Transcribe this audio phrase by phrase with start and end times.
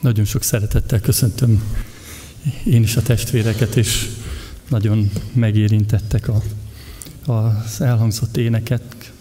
[0.00, 1.62] Nagyon sok szeretettel köszöntöm
[2.64, 4.08] én is a testvéreket, és
[4.68, 6.42] nagyon megérintettek a,
[7.32, 9.12] az elhangzott éneket.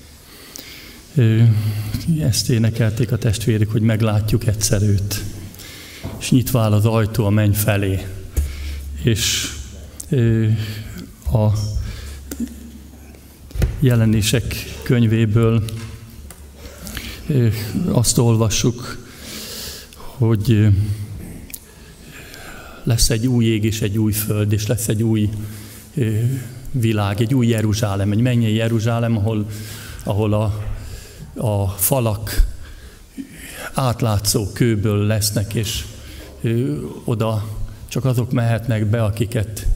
[2.19, 5.23] Ezt énekelték a testvérek, hogy meglátjuk egyszer őt,
[6.19, 8.07] és nyitva áll az ajtó a menny felé.
[9.03, 9.51] És
[11.31, 11.47] a
[13.79, 15.63] jelenések könyvéből
[17.91, 19.06] azt olvassuk,
[20.17, 20.67] hogy
[22.83, 25.29] lesz egy új ég és egy új föld, és lesz egy új
[26.71, 29.45] világ, egy új Jeruzsálem, egy mennyei Jeruzsálem, ahol,
[30.03, 30.63] ahol a,
[31.35, 32.45] a falak
[33.73, 35.85] átlátszó kőből lesznek, és
[37.03, 37.47] oda
[37.87, 39.67] csak azok mehetnek be, akiket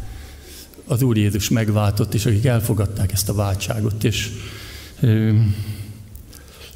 [0.86, 4.04] az Úr Jézus megváltott, és akik elfogadták ezt a váltságot.
[4.04, 4.30] És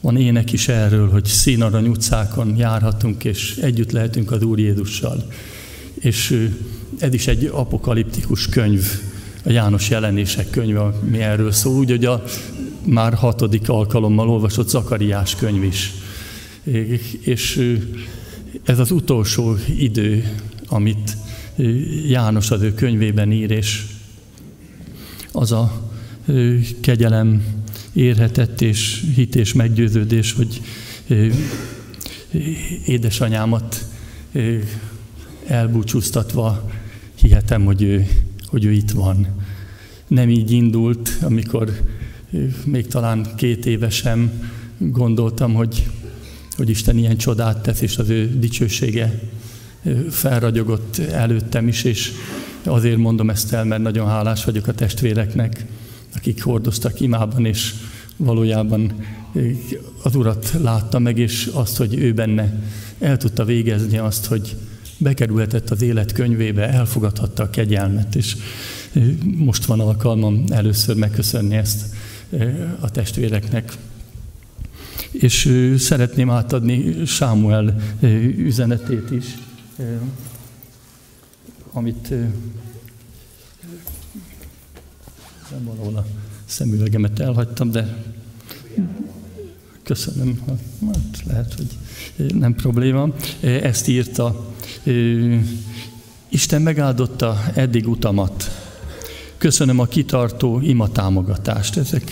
[0.05, 5.25] van ének is erről, hogy színarany utcákon járhatunk, és együtt lehetünk az Úr Jézussal.
[5.93, 6.49] És
[6.99, 8.83] ez is egy apokaliptikus könyv,
[9.45, 12.23] a János jelenések könyve, ami erről szól, úgy, hogy a
[12.83, 15.93] már hatodik alkalommal olvasott Zakariás könyv is.
[17.21, 17.75] És
[18.63, 20.35] ez az utolsó idő,
[20.67, 21.17] amit
[22.07, 23.85] János az ő könyvében ír, és
[25.31, 25.91] az a
[26.81, 27.54] kegyelem
[27.95, 30.61] érhetett, és hit és meggyőződés, hogy
[32.85, 33.85] édesanyámat
[35.47, 36.71] elbúcsúztatva
[37.15, 38.07] hihetem, hogy ő,
[38.45, 39.27] hogy ő itt van.
[40.07, 41.81] Nem így indult, amikor
[42.65, 44.31] még talán két évesen
[44.77, 45.87] gondoltam, hogy,
[46.55, 49.19] hogy Isten ilyen csodát tesz, és az ő dicsősége
[50.09, 52.11] felragyogott előttem is, és
[52.63, 55.65] azért mondom ezt el, mert nagyon hálás vagyok a testvéreknek,
[56.15, 57.73] akik hordoztak imában, és
[58.17, 58.93] valójában
[60.03, 62.53] az Urat látta meg, és azt, hogy ő benne
[62.99, 64.55] el tudta végezni azt, hogy
[64.97, 68.35] bekerülhetett az élet könyvébe, elfogadhatta a kegyelmet, és
[69.37, 71.85] most van alkalmam először megköszönni ezt
[72.79, 73.77] a testvéreknek.
[75.11, 77.75] És szeretném átadni Sámuel
[78.37, 79.25] üzenetét is,
[81.71, 82.13] amit
[85.51, 86.05] nem valahol a
[86.45, 87.97] szemüvegemet elhagytam, de
[89.83, 90.41] köszönöm,
[90.85, 91.67] hát lehet, hogy
[92.33, 93.13] nem probléma.
[93.41, 94.53] Ezt írta,
[96.29, 98.63] Isten megáldotta eddig utamat.
[99.37, 101.77] Köszönöm a kitartó ima támogatást.
[101.77, 102.11] Ezek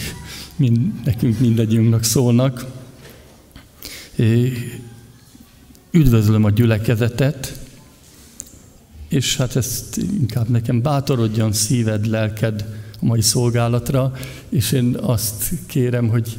[0.55, 2.65] mind, nekünk mindegyünknek szólnak.
[5.91, 7.59] Üdvözlöm a gyülekezetet,
[9.07, 14.13] és hát ezt inkább nekem bátorodjon szíved, lelked mai szolgálatra,
[14.49, 16.37] és én azt kérem, hogy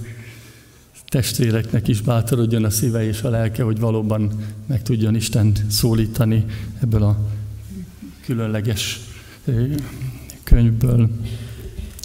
[1.07, 4.33] testvéreknek is bátorodjon a szíve és a lelke, hogy valóban
[4.67, 6.45] meg tudjon Isten szólítani
[6.83, 7.19] ebből a
[8.25, 9.01] különleges
[10.45, 11.11] könyvből.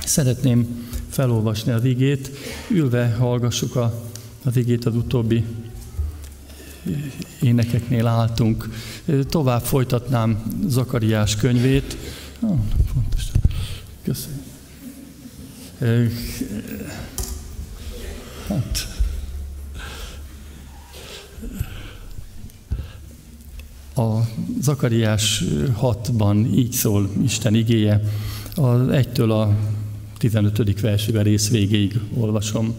[0.06, 2.30] Szeretném felolvasni az igét,
[2.70, 4.04] ülve hallgassuk a,
[4.44, 5.44] az igét az utóbbi
[7.42, 8.70] énekeknél álltunk.
[9.30, 11.98] Tovább folytatnám Zakariás könyvét.
[12.40, 12.60] Oh,
[18.48, 18.88] Hát,
[23.96, 24.20] a
[24.62, 25.44] Zakariás
[25.82, 28.02] 6-ban így szól Isten igéje,
[28.56, 29.56] az 1-től a
[30.18, 30.82] 15.
[30.82, 32.74] versiben rész végéig olvasom.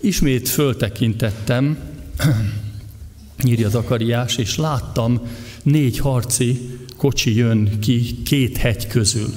[0.00, 1.78] Ismét föltekintettem,
[3.44, 5.20] írja Zakariás, és láttam
[5.62, 9.32] négy harci kocsi jön ki két hegy közül.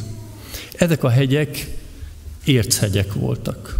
[0.75, 1.74] Ezek a hegyek
[2.45, 3.79] érchegyek voltak.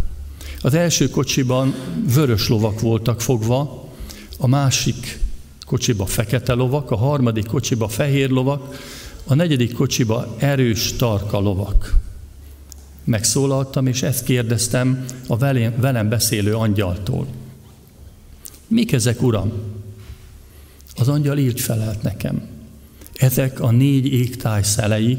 [0.61, 1.73] Az első kocsiban
[2.13, 3.89] vörös lovak voltak fogva,
[4.37, 5.19] a másik
[5.65, 8.79] kocsiba fekete lovak, a harmadik kocsiba fehér lovak,
[9.25, 11.95] a negyedik kocsiba erős, tarka lovak.
[13.03, 17.27] Megszólaltam, és ezt kérdeztem a velem, beszélő angyaltól.
[18.67, 19.51] Mik ezek, uram?
[20.95, 22.41] Az angyal így felelt nekem.
[23.13, 25.18] Ezek a négy égtáj szelei,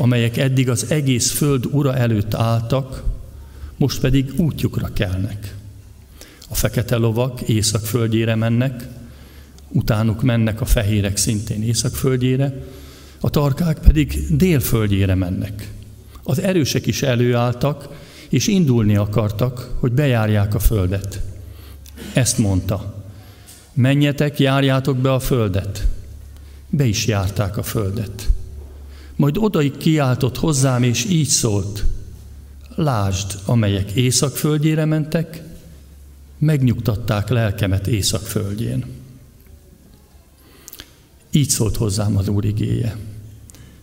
[0.00, 3.02] amelyek eddig az egész föld ura előtt álltak,
[3.76, 5.54] most pedig útjukra kelnek.
[6.48, 8.88] A fekete lovak északföldjére mennek,
[9.68, 12.62] utánuk mennek a fehérek szintén északföldjére,
[13.20, 15.70] a tarkák pedig délföldjére mennek.
[16.22, 17.88] Az erősek is előálltak,
[18.28, 21.20] és indulni akartak, hogy bejárják a földet.
[22.12, 23.04] Ezt mondta.
[23.72, 25.86] Menjetek, járjátok be a földet.
[26.68, 28.28] Be is járták a földet.
[29.20, 31.84] Majd odaig kiáltott hozzám, és így szólt.
[32.74, 35.42] Lásd, amelyek északföldjére mentek,
[36.38, 38.84] megnyugtatták lelkemet északföldjén.
[41.30, 42.96] Így szólt hozzám az Úr igéje.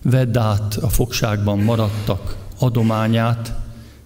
[0.01, 3.53] Vedd át a fogságban maradtak adományát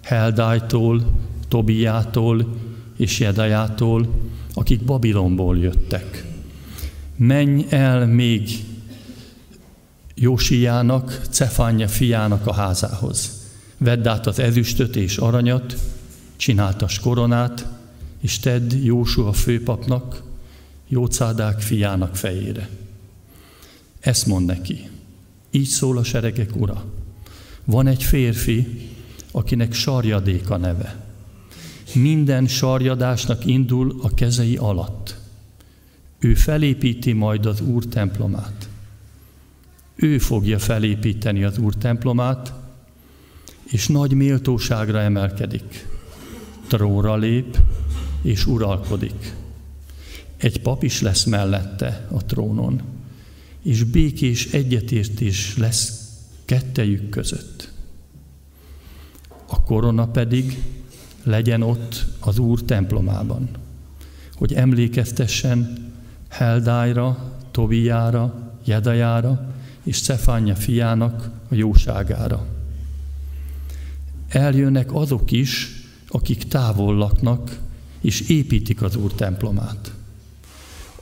[0.02, 2.56] Heldájtól, Tobiától
[2.96, 4.08] és Jedajától,
[4.54, 6.24] akik Babilonból jöttek.
[7.16, 8.48] Menj el még
[10.22, 13.30] Jósiának, Cefánya fiának a házához.
[13.78, 15.74] Vedd át az ezüstöt és aranyat,
[16.36, 17.66] csináltas koronát,
[18.20, 20.22] és tedd Jósua főpapnak,
[20.88, 22.68] Jócádák fiának fejére.
[24.00, 24.88] Ezt mond neki.
[25.50, 26.84] Így szól a seregek ura.
[27.64, 28.88] Van egy férfi,
[29.30, 31.04] akinek sarjadék a neve.
[31.94, 35.16] Minden sarjadásnak indul a kezei alatt.
[36.18, 38.61] Ő felépíti majd az Úr templomát.
[40.02, 42.52] Ő fogja felépíteni az Úr templomát,
[43.70, 45.86] és nagy méltóságra emelkedik.
[46.68, 47.58] Tróra lép,
[48.22, 49.34] és uralkodik.
[50.36, 52.82] Egy pap is lesz mellette a trónon,
[53.62, 56.10] és békés egyetértés lesz
[56.44, 57.70] kettejük között.
[59.46, 60.62] A korona pedig
[61.22, 63.48] legyen ott az Úr templomában,
[64.34, 65.90] hogy emlékeztessen
[66.28, 72.46] Heldájra, Tobiára, Jedajára és Cefánya fiának a jóságára.
[74.28, 75.70] Eljönnek azok is,
[76.08, 77.58] akik távol laknak,
[78.00, 79.92] és építik az Úr templomát.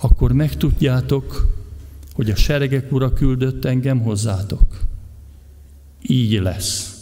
[0.01, 1.59] Akkor megtudjátok,
[2.13, 4.81] hogy a seregek ura küldött engem hozzátok.
[6.03, 6.95] Így lesz,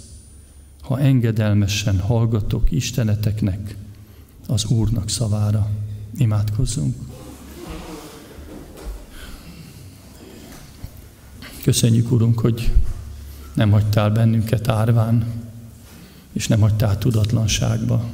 [0.80, 3.76] ha engedelmesen hallgatok Isteneteknek,
[4.46, 5.70] az Úrnak szavára.
[6.16, 6.94] Imádkozzunk!
[11.68, 12.70] Köszönjük, Urunk, hogy
[13.54, 15.26] nem hagytál bennünket árván,
[16.32, 18.04] és nem hagytál tudatlanságba.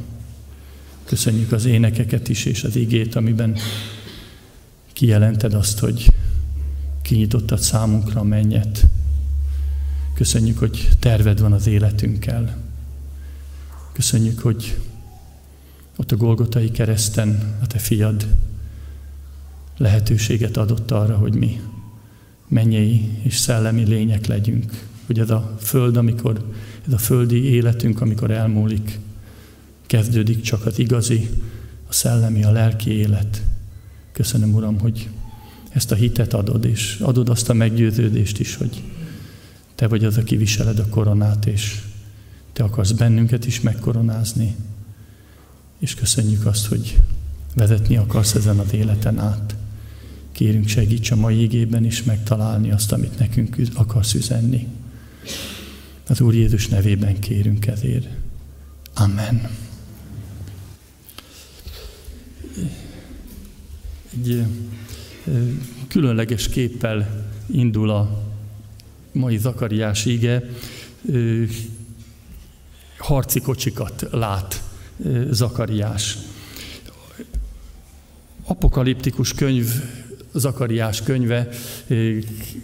[1.05, 3.57] Köszönjük az énekeket is, és az igét, amiben
[4.93, 6.13] kijelented azt, hogy
[7.03, 8.87] kinyitottad számunkra a mennyet.
[10.15, 12.57] Köszönjük, hogy terved van az életünkkel.
[13.93, 14.81] Köszönjük, hogy
[15.97, 18.27] ott a Golgotai kereszten a te fiad
[19.77, 21.61] lehetőséget adott arra, hogy mi
[22.55, 24.87] mennyei és szellemi lények legyünk.
[25.07, 26.53] Hogy ez a föld, amikor,
[26.87, 28.99] ez a földi életünk, amikor elmúlik,
[29.87, 31.31] kezdődik csak az igazi,
[31.89, 33.43] a szellemi, a lelki élet.
[34.13, 35.09] Köszönöm, Uram, hogy
[35.71, 38.83] ezt a hitet adod, és adod azt a meggyőződést is, hogy
[39.75, 41.81] Te vagy az, aki viseled a koronát, és
[42.53, 44.57] Te akarsz bennünket is megkoronázni.
[45.79, 47.01] És köszönjük azt, hogy
[47.55, 49.55] vezetni akarsz ezen az életen át.
[50.35, 54.67] Kérünk segíts a mai ígében is megtalálni azt, amit nekünk akarsz üzenni.
[56.09, 58.09] Az Úr Jézus nevében kérünk ezért.
[58.95, 59.51] Amen.
[64.11, 64.45] Egy
[65.89, 68.23] különleges képpel indul a
[69.13, 70.43] mai Zakariás ige,
[72.99, 74.63] harci kocsikat lát
[75.31, 76.19] Zakariás.
[78.45, 79.83] Apokaliptikus könyv
[80.35, 81.49] Zakariás könyve,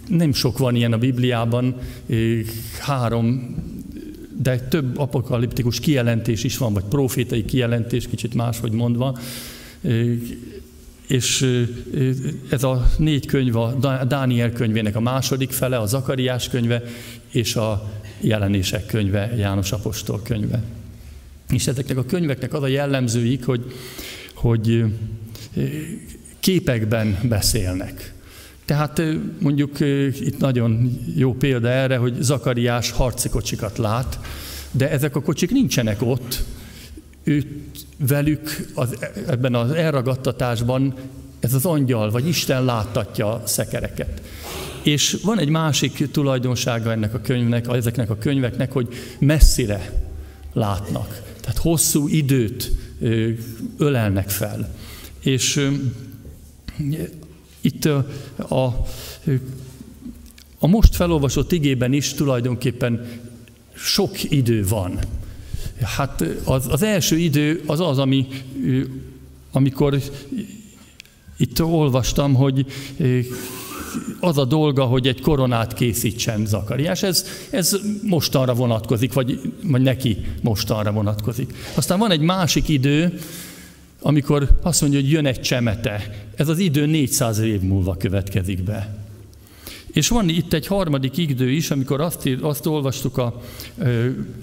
[0.07, 1.75] nem sok van ilyen a Bibliában,
[2.79, 3.55] három,
[4.41, 9.17] de több apokaliptikus kijelentés is van, vagy profétai kijelentés, kicsit máshogy mondva.
[11.07, 11.47] És
[12.49, 13.75] ez a négy könyv a
[14.07, 16.83] Dániel könyvének a második fele, a Zakariás könyve,
[17.31, 20.63] és a jelenések könyve, János Apostol könyve.
[21.49, 23.71] És ezeknek a könyveknek az a jellemzőik, hogy,
[24.33, 24.83] hogy
[26.41, 28.13] képekben beszélnek.
[28.65, 29.01] Tehát
[29.39, 29.79] mondjuk
[30.19, 34.19] itt nagyon jó példa erre, hogy Zakariás harci kocsikat lát,
[34.71, 36.43] de ezek a kocsik nincsenek ott,
[37.23, 37.47] őt
[37.97, 40.93] velük az, ebben az elragadtatásban
[41.39, 44.21] ez az angyal, vagy Isten láttatja a szekereket.
[44.83, 48.87] És van egy másik tulajdonsága ennek a könyvnek, ezeknek a könyveknek, hogy
[49.19, 50.03] messzire
[50.53, 51.21] látnak.
[51.41, 52.71] Tehát hosszú időt
[53.77, 54.73] ölelnek fel.
[55.19, 55.69] És
[57.61, 58.07] itt a,
[58.55, 58.85] a,
[60.59, 63.05] a most felolvasott igében is tulajdonképpen
[63.73, 64.99] sok idő van.
[65.81, 68.27] Hát az, az első idő az az, ami,
[69.51, 70.01] amikor
[71.37, 72.65] itt olvastam, hogy
[74.19, 77.03] az a dolga, hogy egy koronát készítsen Zakariás.
[77.03, 81.53] Ez, ez mostanra vonatkozik, vagy, vagy neki mostanra vonatkozik.
[81.75, 83.19] Aztán van egy másik idő,
[84.01, 86.25] amikor azt mondja, hogy jön egy csemete.
[86.35, 88.99] Ez az idő 400 év múlva következik be.
[89.93, 93.41] És van itt egy harmadik idő is, amikor azt, ír, azt olvastuk a,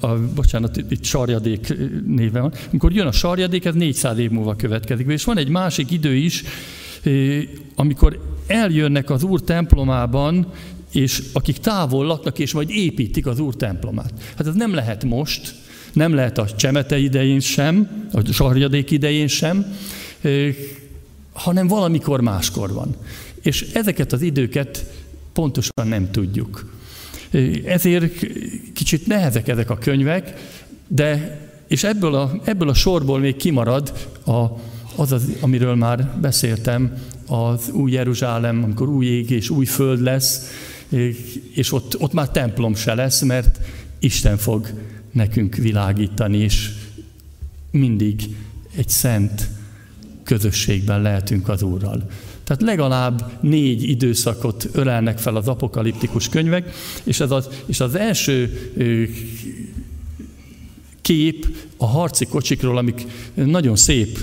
[0.00, 1.75] a, bocsánat, itt sarjadék
[2.07, 5.12] néven van, amikor jön a sarjadék, ez 400 év múlva következik be.
[5.12, 6.43] És van egy másik idő is,
[7.75, 10.53] amikor eljönnek az Úr templomában,
[10.93, 14.12] és akik távol laknak, és majd építik az Úr templomát.
[14.37, 15.55] Hát ez nem lehet most,
[15.99, 19.76] nem lehet a csemete idején sem, a sarjadék idején sem,
[21.33, 22.97] hanem valamikor máskor van.
[23.43, 24.85] És ezeket az időket
[25.33, 26.73] pontosan nem tudjuk.
[27.64, 28.26] Ezért
[28.75, 30.35] kicsit nehezek ezek a könyvek,
[30.87, 33.93] de és ebből a, ebből a sorból még kimarad
[34.25, 34.45] a,
[34.97, 36.93] az, az, amiről már beszéltem,
[37.26, 40.50] az új Jeruzsálem, amikor új ég és új föld lesz,
[41.55, 43.59] és ott, ott már templom se lesz, mert
[43.99, 44.69] Isten fog
[45.12, 46.71] nekünk világítani, és
[47.71, 48.23] mindig
[48.77, 49.49] egy szent
[50.23, 52.11] közösségben lehetünk az Úrral.
[52.45, 56.71] Tehát legalább négy időszakot ölelnek fel az apokaliptikus könyvek,
[57.05, 58.73] és, ez az, és az első
[61.03, 61.47] kép
[61.77, 64.19] a harci kocsikról, amik nagyon szép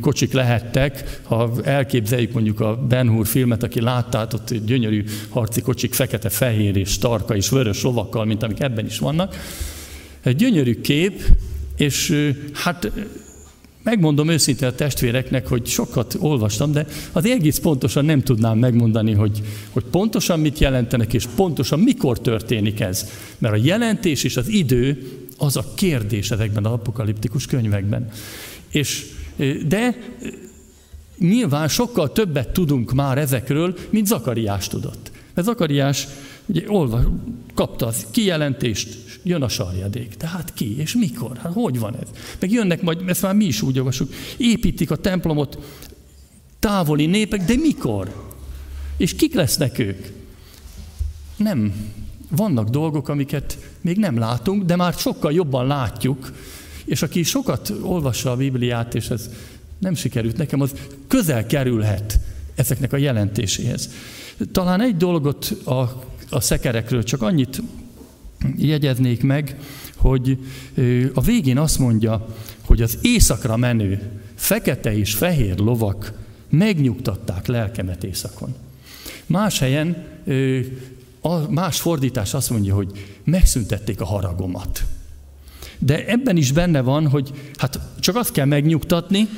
[0.00, 1.20] kocsik lehettek.
[1.22, 6.98] Ha elképzeljük mondjuk a Ben Hur filmet, aki látta, ott gyönyörű harci kocsik, fekete-fehér és
[6.98, 9.36] tarka és vörös lovakkal, mint amik ebben is vannak.
[10.22, 11.22] Egy gyönyörű kép,
[11.76, 12.92] és hát
[13.82, 19.40] Megmondom őszintén a testvéreknek, hogy sokat olvastam, de az egész pontosan nem tudnám megmondani, hogy,
[19.70, 23.08] hogy pontosan mit jelentenek, és pontosan mikor történik ez.
[23.38, 25.08] Mert a jelentés és az idő
[25.38, 28.08] az a kérdés ezekben az apokaliptikus könyvekben.
[28.70, 29.06] És,
[29.68, 29.98] de
[31.18, 35.10] nyilván sokkal többet tudunk már ezekről, mint Zakariás tudott.
[35.34, 36.06] Mert Zakariás
[36.50, 37.12] ugye olva,
[37.54, 40.16] kapta az kijelentést, jön a sarjadék.
[40.16, 41.36] De ki, és mikor?
[41.36, 42.08] Hát hogy van ez?
[42.40, 45.58] Meg jönnek majd, ezt már mi is úgy olvasjuk, építik a templomot
[46.58, 48.32] távoli népek, de mikor?
[48.96, 50.06] És kik lesznek ők?
[51.36, 51.74] Nem.
[52.30, 56.32] Vannak dolgok, amiket még nem látunk, de már sokkal jobban látjuk,
[56.84, 59.30] és aki sokat olvassa a Bibliát, és ez
[59.78, 60.72] nem sikerült nekem, az
[61.06, 62.20] közel kerülhet
[62.54, 63.90] ezeknek a jelentéséhez.
[64.52, 67.62] Talán egy dolgot a, a szekerekről, csak annyit
[68.56, 69.56] jegyeznék meg,
[69.96, 70.38] hogy
[71.14, 72.26] a végén azt mondja,
[72.64, 76.12] hogy az éjszakra menő fekete és fehér lovak
[76.48, 78.54] megnyugtatták lelkemet éjszakon.
[79.26, 80.06] Más helyen,
[81.48, 82.90] más fordítás azt mondja, hogy
[83.24, 84.84] megszüntették a haragomat.
[85.78, 89.28] De ebben is benne van, hogy hát csak azt kell megnyugtatni,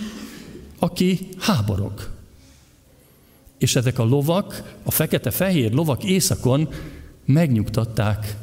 [0.79, 2.12] aki háborog.
[3.63, 6.69] És ezek a lovak, a fekete-fehér lovak éjszakon
[7.25, 8.37] megnyugtatták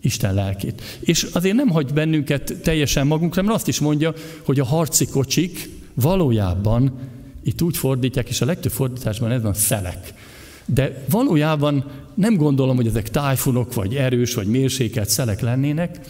[0.00, 0.82] Isten lelkét.
[1.00, 5.68] És azért nem hagy bennünket teljesen magunkra, mert azt is mondja, hogy a harci kocsik
[5.94, 6.92] valójában,
[7.42, 10.14] itt úgy fordítják, és a legtöbb fordításban ez van szelek.
[10.64, 16.00] De valójában nem gondolom, hogy ezek tájfunok, vagy erős, vagy mérsékelt szelek lennének,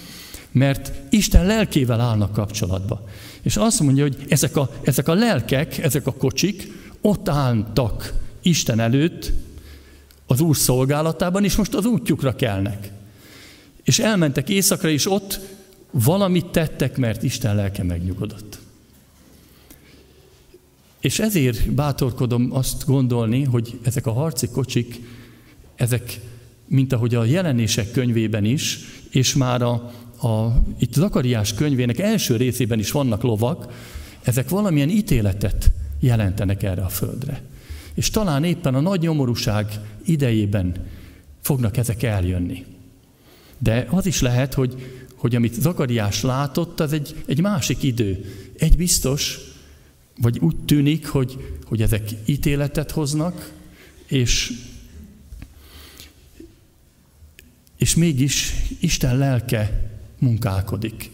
[0.52, 3.08] mert Isten lelkével állnak kapcsolatba.
[3.42, 8.80] És azt mondja, hogy ezek a, ezek a lelkek, ezek a kocsik ott álltak Isten
[8.80, 9.32] előtt,
[10.26, 12.90] az Úr szolgálatában, és most az útjukra kelnek.
[13.82, 15.40] És elmentek éjszakra, és ott
[15.90, 18.58] valamit tettek, mert Isten lelke megnyugodott.
[21.00, 25.00] És ezért bátorkodom azt gondolni, hogy ezek a harci kocsik,
[25.74, 26.20] ezek,
[26.66, 28.78] mint ahogy a jelenések könyvében is,
[29.10, 29.72] és már a,
[30.26, 33.72] a, itt Zakariás könyvének első részében is vannak lovak,
[34.22, 37.42] ezek valamilyen ítéletet jelentenek erre a földre.
[37.96, 39.66] És talán éppen a nagy nyomorúság
[40.04, 40.86] idejében
[41.40, 42.64] fognak ezek eljönni.
[43.58, 48.24] De az is lehet, hogy, hogy amit Zakariás látott, az egy, egy másik idő.
[48.58, 49.38] Egy biztos,
[50.20, 53.52] vagy úgy tűnik, hogy, hogy ezek ítéletet hoznak,
[54.06, 54.52] és,
[57.76, 61.10] és mégis Isten lelke munkálkodik.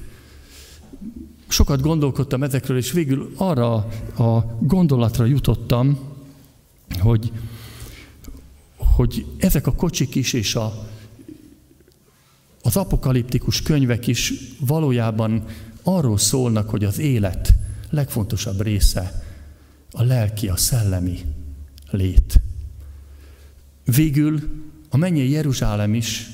[1.49, 3.75] Sokat gondolkodtam ezekről, és végül arra
[4.19, 6.12] a gondolatra jutottam,
[6.99, 7.33] hogy,
[8.77, 10.89] hogy ezek a kocsik is és a,
[12.63, 15.45] az apokaliptikus könyvek is valójában
[15.83, 17.55] arról szólnak, hogy az élet
[17.91, 19.23] legfontosabb része
[19.93, 21.19] a lelki, a szellemi
[21.91, 22.41] lét.
[23.85, 24.41] Végül
[24.89, 26.31] a mennyei Jeruzsálem is,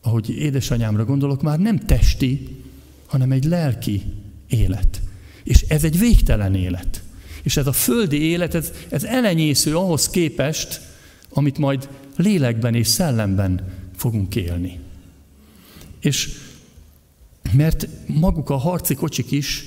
[0.00, 2.62] ahogy édesanyámra gondolok, már nem testi,
[3.06, 4.02] hanem egy lelki
[4.46, 5.02] élet.
[5.44, 7.03] És ez egy végtelen élet.
[7.44, 10.80] És ez a földi élet, ez, ez elenyésző ahhoz képest,
[11.28, 14.78] amit majd lélekben és szellemben fogunk élni.
[16.00, 16.28] És
[17.52, 19.64] mert maguk a harci kocsik is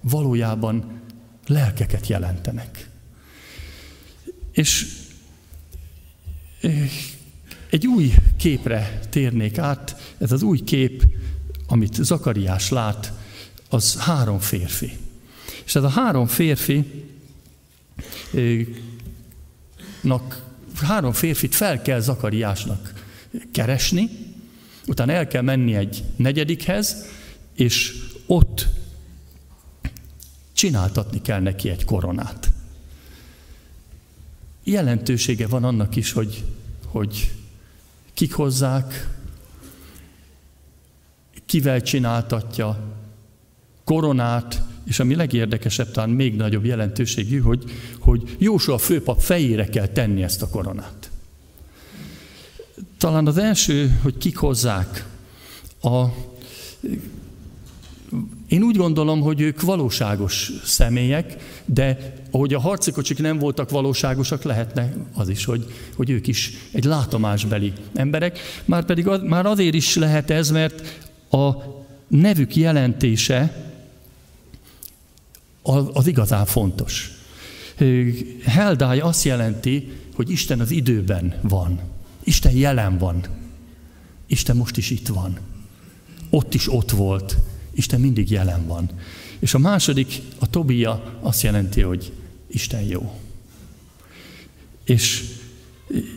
[0.00, 1.00] valójában
[1.46, 2.88] lelkeket jelentenek.
[4.52, 4.86] És
[6.60, 6.90] eh,
[7.70, 11.04] egy új képre térnék át, ez az új kép,
[11.66, 13.12] amit Zakariás lát,
[13.68, 14.96] az három férfi.
[15.64, 16.84] És ez a három férfi
[20.82, 22.92] három férfit fel kell Zakariásnak
[23.52, 24.08] keresni,
[24.86, 27.04] utána el kell menni egy negyedikhez,
[27.54, 27.94] és
[28.26, 28.66] ott
[30.52, 32.52] csináltatni kell neki egy koronát.
[34.64, 36.44] Jelentősége van annak is, hogy,
[36.86, 37.32] hogy
[38.14, 39.08] kik hozzák,
[41.46, 42.94] kivel csináltatja,
[43.84, 47.64] koronát, és ami legérdekesebb, talán még nagyobb jelentőségű, hogy,
[47.98, 51.10] hogy Jósua főpap fejére kell tenni ezt a koronát.
[52.98, 55.06] Talán az első, hogy kik hozzák
[55.82, 56.04] a
[58.48, 64.92] én úgy gondolom, hogy ők valóságos személyek, de ahogy a harcikocsik nem voltak valóságosak, lehetne
[65.14, 65.64] az is, hogy,
[65.96, 68.38] hogy ők is egy látomásbeli emberek.
[68.64, 71.52] Már pedig az, már azért is lehet ez, mert a
[72.08, 73.69] nevük jelentése
[75.92, 77.10] az igazán fontos.
[78.44, 81.80] Heldály azt jelenti, hogy Isten az időben van.
[82.24, 83.26] Isten jelen van.
[84.26, 85.38] Isten most is itt van.
[86.30, 87.36] Ott is ott volt.
[87.72, 88.90] Isten mindig jelen van.
[89.38, 92.12] És a második, a Tobia azt jelenti, hogy
[92.46, 93.18] Isten jó.
[94.84, 95.24] És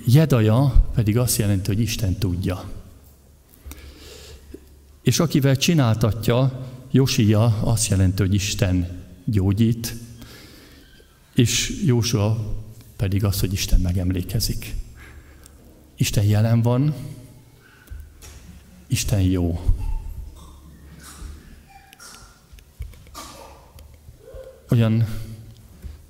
[0.05, 2.69] Jedaja pedig azt jelenti, hogy Isten tudja.
[5.03, 9.95] És akivel csináltatja, Josia azt jelenti, hogy Isten gyógyít,
[11.35, 12.55] és Jósua
[12.95, 14.75] pedig az, hogy Isten megemlékezik.
[15.95, 16.93] Isten jelen van,
[18.87, 19.73] Isten jó.
[24.69, 25.07] Olyan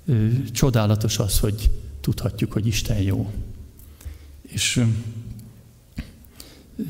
[0.06, 3.32] ö, csodálatos az, hogy tudhatjuk, hogy Isten jó.
[4.42, 4.84] És ö,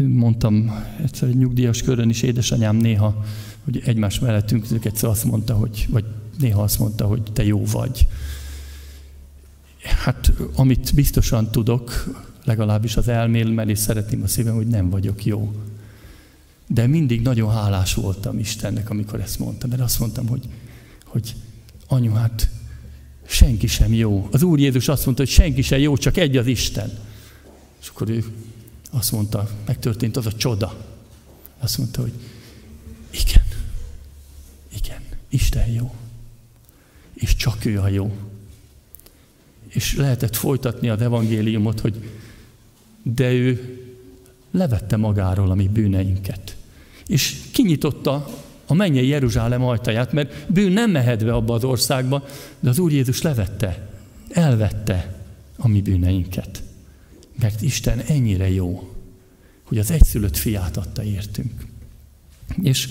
[0.06, 3.24] mondtam egyszer egy nyugdíjas körön is, édesanyám néha
[3.64, 6.04] hogy egymás mellett ültünk, egyszer azt mondta, hogy, vagy
[6.38, 8.06] néha azt mondta, hogy te jó vagy.
[9.82, 15.54] Hát, amit biztosan tudok, legalábbis az elmélemmel, és szeretném a szívem, hogy nem vagyok jó.
[16.66, 20.48] De mindig nagyon hálás voltam Istennek, amikor ezt mondtam, mert azt mondtam, hogy,
[21.04, 21.34] hogy
[21.86, 22.50] anyu, hát
[23.26, 24.28] senki sem jó.
[24.30, 26.98] Az Úr Jézus azt mondta, hogy senki sem jó, csak egy az Isten.
[27.80, 28.24] És akkor ő
[28.90, 30.84] azt mondta, megtörtént az a csoda.
[31.58, 32.12] Azt mondta, hogy
[33.10, 33.43] igen,
[35.34, 35.94] Isten jó.
[37.14, 38.16] És csak ő a jó.
[39.68, 42.10] És lehetett folytatni az evangéliumot, hogy
[43.02, 43.78] de ő
[44.50, 46.56] levette magáról a mi bűneinket.
[47.06, 48.28] És kinyitotta
[48.66, 52.26] a mennyei Jeruzsálem ajtaját, mert bűn nem mehet be abba az országba,
[52.60, 53.90] de az Úr Jézus levette,
[54.30, 55.24] elvette
[55.56, 56.62] a mi bűneinket.
[57.40, 58.94] Mert Isten ennyire jó,
[59.62, 61.66] hogy az egyszülött fiát adta értünk.
[62.62, 62.88] És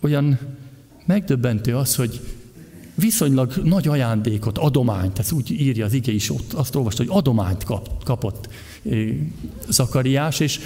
[0.00, 0.38] olyan
[1.06, 2.20] megdöbbentő az, hogy
[2.94, 7.64] viszonylag nagy ajándékot, adományt, ez úgy írja az ige is, ott azt olvasta, hogy adományt
[7.64, 8.48] kap, kapott
[9.68, 10.60] Zakariás, és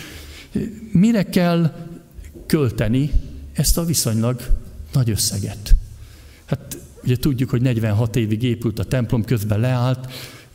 [0.92, 1.74] mire kell
[2.46, 3.10] költeni
[3.52, 4.40] ezt a viszonylag
[4.92, 5.74] nagy összeget?
[6.44, 10.12] Hát ugye tudjuk, hogy 46 évig épült a templom, közben leállt,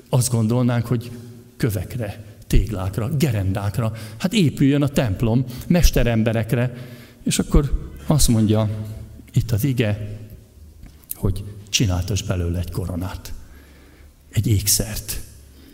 [0.10, 1.12] azt gondolnánk, hogy
[1.58, 3.92] kövekre téglákra, gerendákra.
[4.18, 6.74] Hát épüljön a templom, mesteremberekre.
[7.24, 8.70] És akkor azt mondja
[9.34, 10.20] itt az ige,
[11.14, 13.34] hogy csináltas belőle egy koronát,
[14.30, 15.22] egy ékszert,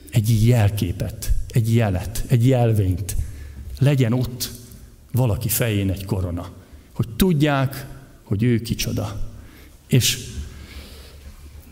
[0.09, 3.15] egy jelképet, egy jelet, egy jelvényt.
[3.79, 4.51] Legyen ott
[5.11, 6.49] valaki fején egy korona,
[6.93, 7.85] hogy tudják,
[8.23, 9.31] hogy ő kicsoda.
[9.87, 10.27] És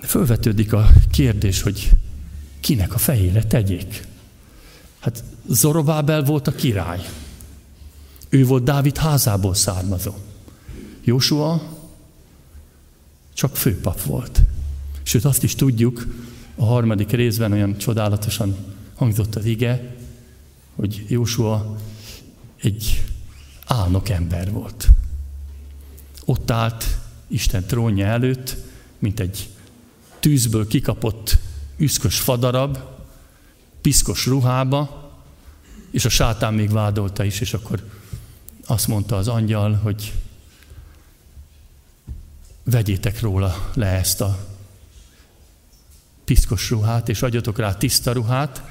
[0.02, 1.89] fölvetődik a kérdés, hogy
[2.60, 4.08] kinek a fejére tegyék.
[5.00, 7.00] Hát Zorobábel volt a király.
[8.30, 10.13] Ő volt Dávid házából származó.
[11.03, 11.79] Jósua
[13.33, 14.41] csak főpap volt.
[15.03, 16.07] Sőt, azt is tudjuk,
[16.55, 18.55] a harmadik részben olyan csodálatosan
[18.95, 19.95] hangzott az ige,
[20.75, 21.77] hogy Jósua
[22.61, 23.03] egy
[23.65, 24.89] álnok ember volt.
[26.25, 28.55] Ott állt Isten trónja előtt,
[28.99, 29.49] mint egy
[30.19, 31.37] tűzből kikapott
[31.77, 32.77] üszkös fadarab,
[33.81, 35.11] piszkos ruhába,
[35.91, 37.89] és a sátán még vádolta is, és akkor
[38.65, 40.13] azt mondta az angyal, hogy
[42.63, 44.50] vegyétek róla le ezt a
[46.24, 48.63] piszkos ruhát, és adjatok rá tiszta ruhát,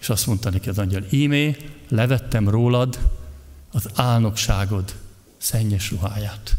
[0.00, 1.56] és azt mondta neki az angyal, ímé,
[1.88, 2.98] levettem rólad
[3.70, 4.94] az álnokságod
[5.36, 6.56] szennyes ruháját,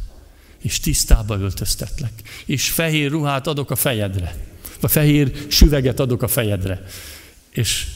[0.58, 2.12] és tisztába öltöztetlek,
[2.46, 4.36] és fehér ruhát adok a fejedre,
[4.80, 6.86] vagy fehér süveget adok a fejedre.
[7.50, 7.88] És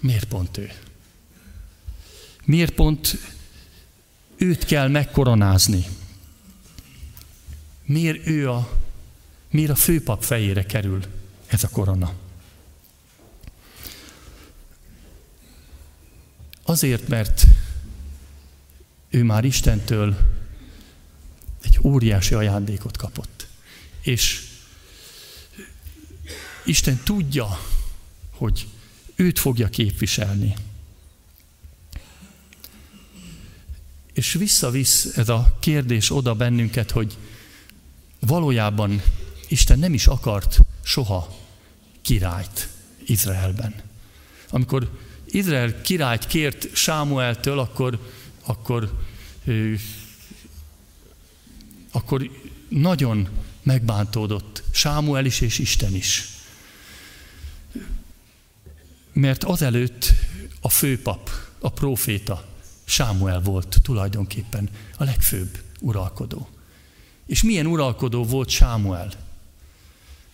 [0.00, 0.70] miért pont ő?
[2.44, 3.18] Miért pont
[4.36, 5.86] őt kell megkoronázni.
[7.86, 8.80] Miért ő a,
[9.50, 11.04] miért a főpap fejére kerül
[11.46, 12.12] ez a korona?
[16.62, 17.44] Azért, mert
[19.08, 20.16] ő már Istentől
[21.62, 23.46] egy óriási ajándékot kapott.
[24.00, 24.46] És
[26.64, 27.60] Isten tudja,
[28.30, 28.68] hogy
[29.14, 30.54] őt fogja képviselni.
[34.12, 37.16] És visszavisz ez a kérdés oda bennünket, hogy
[38.20, 39.02] valójában
[39.48, 41.36] Isten nem is akart soha
[42.02, 42.68] királyt
[43.06, 43.74] Izraelben.
[44.50, 48.12] Amikor Izrael királyt kért Sámueltől, akkor,
[48.44, 48.92] akkor,
[51.90, 52.30] akkor
[52.68, 53.28] nagyon
[53.62, 56.28] megbántódott Sámuel is és Isten is.
[59.12, 60.12] Mert azelőtt
[60.60, 62.44] a főpap, a próféta
[62.84, 66.48] Sámuel volt tulajdonképpen a legfőbb uralkodó.
[67.26, 69.10] És milyen uralkodó volt Sámuel?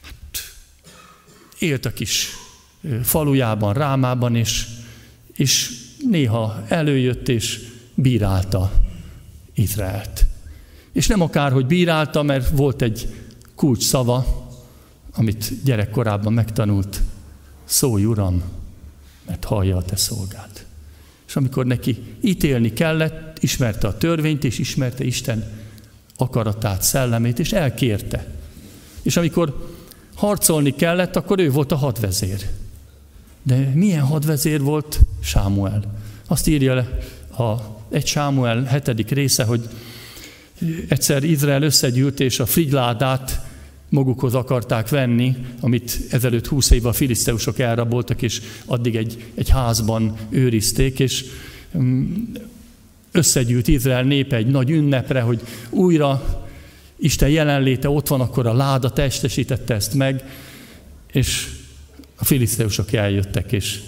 [0.03, 0.55] Hát,
[1.59, 2.29] élt a kis
[3.03, 4.67] falujában, Rámában, és,
[5.33, 5.71] és
[6.11, 7.61] néha előjött és
[7.95, 8.73] bírálta
[9.55, 10.27] Izraelt.
[10.93, 13.15] És nem akárhogy bírálta, mert volt egy
[13.55, 14.51] kulcs szava,
[15.15, 17.01] amit gyerekkorában megtanult,
[17.65, 18.43] szólj Uram,
[19.27, 20.67] mert hallja a te szolgád.
[21.27, 25.62] És amikor neki ítélni kellett, ismerte a törvényt, és ismerte Isten
[26.17, 28.27] akaratát, szellemét, és elkérte.
[29.03, 29.71] És amikor
[30.15, 32.49] harcolni kellett, akkor ő volt a hadvezér.
[33.43, 35.83] De milyen hadvezér volt Sámuel?
[36.27, 36.99] Azt írja le
[37.45, 39.69] a egy Sámuel hetedik része, hogy
[40.89, 43.41] egyszer Izrael összegyűlt, és a frigyládát
[43.89, 50.17] magukhoz akarták venni, amit ezelőtt húsz évvel a filiszteusok elraboltak, és addig egy, egy házban
[50.29, 51.25] őrizték, és
[51.79, 52.13] mm,
[53.13, 56.41] összegyűlt Izrael népe egy nagy ünnepre, hogy újra
[56.97, 60.25] Isten jelenléte ott van, akkor a láda testesítette ezt meg,
[61.13, 61.49] és
[62.17, 63.81] a filiszteusok eljöttek, és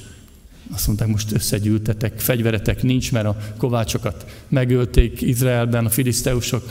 [0.73, 6.71] azt mondták, most összegyűltetek, fegyveretek nincs, mert a kovácsokat megölték Izraelben, a filiszteusok,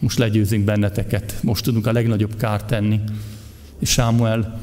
[0.00, 3.00] most legyőzünk benneteket, most tudunk a legnagyobb kárt tenni.
[3.78, 4.60] És Sámuel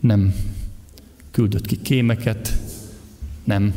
[0.00, 0.34] nem
[1.30, 2.58] küldött ki kémeket,
[3.44, 3.74] nem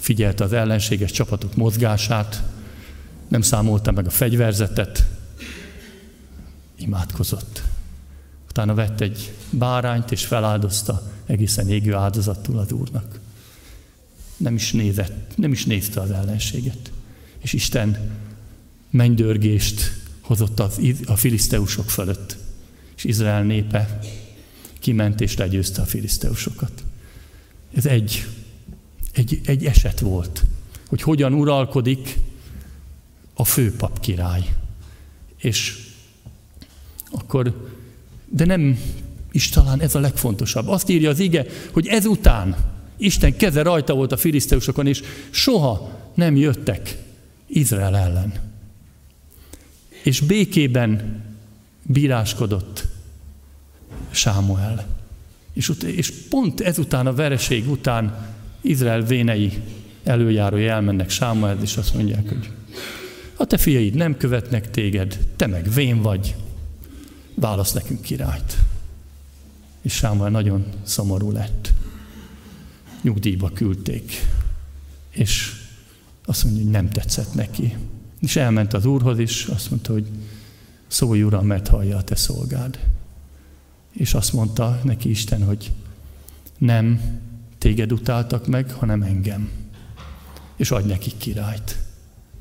[0.00, 2.42] figyelte az ellenséges csapatok mozgását,
[3.28, 5.06] nem számolta meg a fegyverzetet,
[6.76, 7.62] imádkozott.
[8.48, 13.18] Utána vett egy bárányt és feláldozta egészen égő áldozattul az Úrnak.
[14.36, 16.92] Nem is nézett, nem is nézte az ellenséget.
[17.38, 18.10] És Isten
[18.90, 22.36] mennydörgést hozott az, a filiszteusok fölött.
[22.96, 23.98] És Izrael népe
[24.78, 26.84] kiment és legyőzte a filiszteusokat.
[27.74, 28.26] Ez egy,
[29.12, 30.44] egy, egy eset volt,
[30.88, 32.18] hogy hogyan uralkodik
[33.34, 34.54] a főpap király.
[35.36, 35.88] És
[37.10, 37.70] akkor,
[38.28, 38.78] de nem
[39.32, 40.68] is talán ez a legfontosabb.
[40.68, 42.56] Azt írja az ige, hogy ezután
[42.96, 46.96] Isten keze rajta volt a filiszteusokon, és soha nem jöttek
[47.46, 48.32] Izrael ellen.
[50.02, 51.22] És békében
[51.82, 52.86] bíráskodott
[54.10, 54.86] Sámuel.
[55.52, 58.29] És, és pont ezután a vereség után
[58.60, 59.62] Izrael vénei
[60.04, 62.50] előjárói elmennek Sámuel, és azt mondják, hogy
[63.36, 66.36] a te fiaid nem követnek téged, te meg vén vagy,
[67.34, 68.56] válasz nekünk királyt.
[69.82, 71.72] És Sámuel nagyon szomorú lett.
[73.02, 74.26] Nyugdíjba küldték.
[75.10, 75.52] És
[76.24, 77.76] azt mondja, hogy nem tetszett neki.
[78.20, 80.06] És elment az úrhoz, és azt mondta, hogy
[80.86, 82.78] szólj uram, mert hallja a te szolgád.
[83.92, 85.70] És azt mondta neki Isten, hogy
[86.58, 87.00] nem
[87.60, 89.50] téged utáltak meg, hanem engem.
[90.56, 91.78] És adj neki királyt.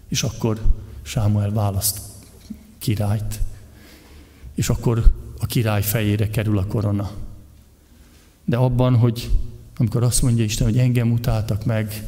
[0.08, 0.62] És akkor
[1.01, 1.99] Sámuel választ
[2.77, 3.39] királyt.
[4.55, 7.12] És akkor a király fejére kerül a korona
[8.49, 9.29] de abban, hogy
[9.77, 12.03] amikor azt mondja Isten, hogy engem utáltak meg,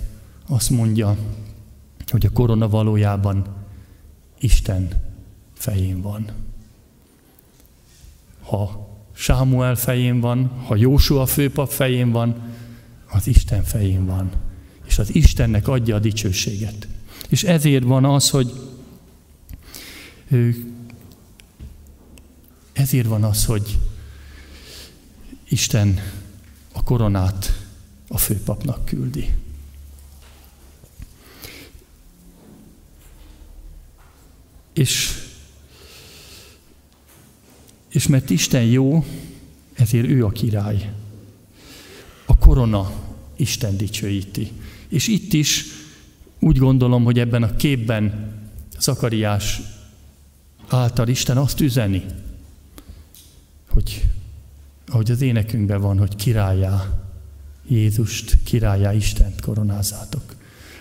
[0.47, 1.17] azt mondja,
[2.07, 3.45] hogy a korona valójában
[4.39, 4.87] Isten
[5.53, 6.31] fején van.
[8.41, 12.35] Ha Sámuel fején van, ha Jósua főpap fején van,
[13.11, 14.31] az Isten fején van.
[14.85, 16.87] És az Istennek adja a dicsőséget.
[17.29, 18.51] És ezért van az, hogy
[22.73, 23.79] ezért van az, hogy
[25.49, 25.99] Isten
[26.71, 27.65] a koronát
[28.07, 29.33] a főpapnak küldi.
[34.73, 35.11] És,
[37.89, 39.05] és mert Isten jó,
[39.73, 41.00] ezért ő a király.
[42.51, 42.91] Korona
[43.35, 44.51] Isten dicsőíti.
[44.89, 45.65] És itt is
[46.43, 48.33] Úgy gondolom, hogy ebben a képben
[48.79, 49.61] Zakariás
[50.67, 52.03] által Isten azt üzeni,
[53.69, 54.09] hogy
[54.87, 56.99] ahogy az énekünkben van, hogy királyá
[57.67, 60.35] Jézust, királyá Istent koronázátok.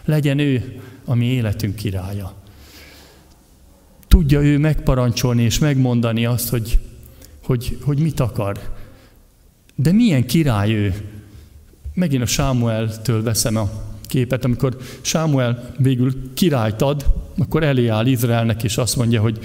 [0.05, 2.35] Legyen ő a mi életünk királya.
[4.09, 6.79] Tudja ő megparancsolni és megmondani azt, hogy,
[7.43, 8.77] hogy, hogy mit akar.
[9.75, 11.20] De milyen király ő?
[12.01, 13.71] Megint a Sámueltől veszem a
[14.07, 17.05] képet, amikor Sámuel végül királyt ad,
[17.39, 19.39] akkor elé áll Izraelnek, és azt mondja, hogy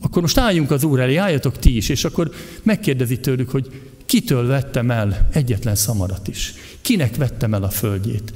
[0.00, 2.30] akkor most álljunk az Úr elé, álljatok ti is, és akkor
[2.62, 6.54] megkérdezi tőlük, hogy kitől vettem el egyetlen szamarat is.
[6.80, 8.32] Kinek vettem el a földjét?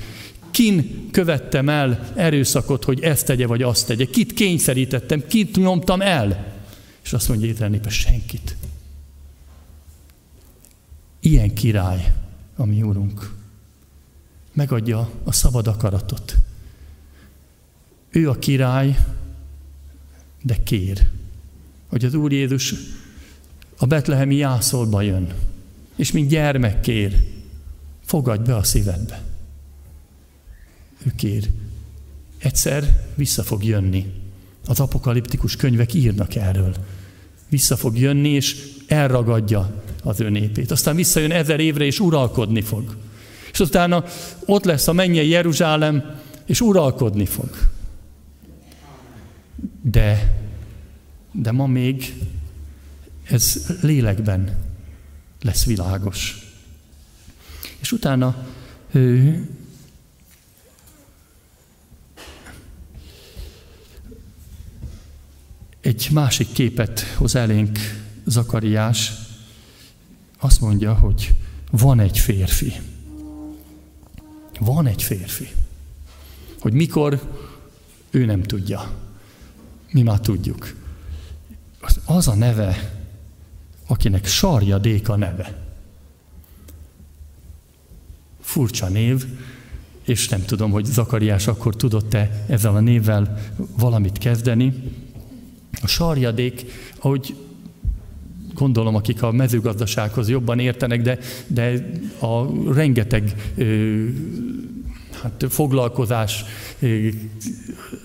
[0.51, 4.05] Kin követtem el erőszakot, hogy ezt tegye, vagy azt tegye?
[4.05, 5.27] Kit kényszerítettem?
[5.27, 6.55] Kit nyomtam el?
[7.05, 8.57] És azt mondja Izrael népe, senkit.
[11.21, 12.13] Ilyen király
[12.57, 13.37] a mi úrunk.
[14.59, 16.37] Megadja a szabad akaratot.
[18.11, 18.99] Ő a király,
[20.42, 21.07] de kér,
[21.87, 22.75] hogy az Úr Jézus
[23.77, 25.33] a betlehemi jászolba jön,
[25.97, 27.25] és mint gyermek kér,
[28.05, 29.23] fogadj be a szívedbe.
[31.07, 31.51] Ő kér.
[32.38, 34.12] Egyszer vissza fog jönni.
[34.66, 36.75] Az apokaliptikus könyvek írnak erről.
[37.49, 40.71] Vissza fog jönni, és elragadja az ő népét.
[40.71, 42.97] Aztán visszajön ezer évre, és uralkodni fog.
[43.59, 44.05] És utána
[44.44, 47.51] ott lesz a mennyei Jeruzsálem, és uralkodni fog.
[49.83, 50.37] De,
[51.33, 52.14] de ma még
[53.25, 54.59] ez lélekben
[55.42, 56.53] lesz világos.
[57.79, 58.47] És utána
[58.92, 59.49] ő,
[65.81, 67.79] egy másik képet hoz elénk
[68.27, 69.12] Zakariás,
[70.38, 71.35] azt mondja, hogy
[71.71, 72.73] van egy férfi.
[74.59, 75.49] Van egy férfi.
[76.61, 77.21] Hogy mikor,
[78.11, 78.90] ő nem tudja.
[79.90, 80.75] Mi már tudjuk.
[81.81, 82.92] Az, az a neve,
[83.87, 85.66] akinek Sarja Déka neve.
[88.40, 89.27] Furcsa név,
[90.03, 93.38] és nem tudom, hogy Zakariás akkor tudott-e ezzel a névvel
[93.79, 94.92] valamit kezdeni.
[95.83, 96.64] A sarjadék,
[96.99, 97.48] ahogy
[98.59, 101.90] gondolom, akik a mezőgazdasághoz jobban értenek, de, de
[102.21, 104.05] a rengeteg ö,
[105.23, 106.44] hát, foglalkozás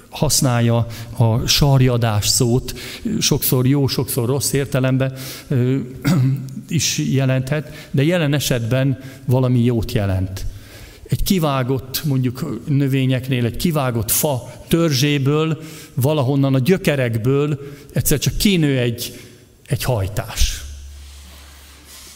[0.09, 0.87] használja
[1.17, 2.73] a sarjadás szót,
[3.19, 5.13] sokszor jó, sokszor rossz értelemben
[6.67, 10.45] is jelenthet, de jelen esetben valami jót jelent.
[11.03, 15.61] Egy kivágott, mondjuk növényeknél, egy kivágott fa törzséből,
[15.93, 17.59] valahonnan a gyökerekből
[17.93, 19.19] egyszer csak kinő egy,
[19.65, 20.61] egy hajtás.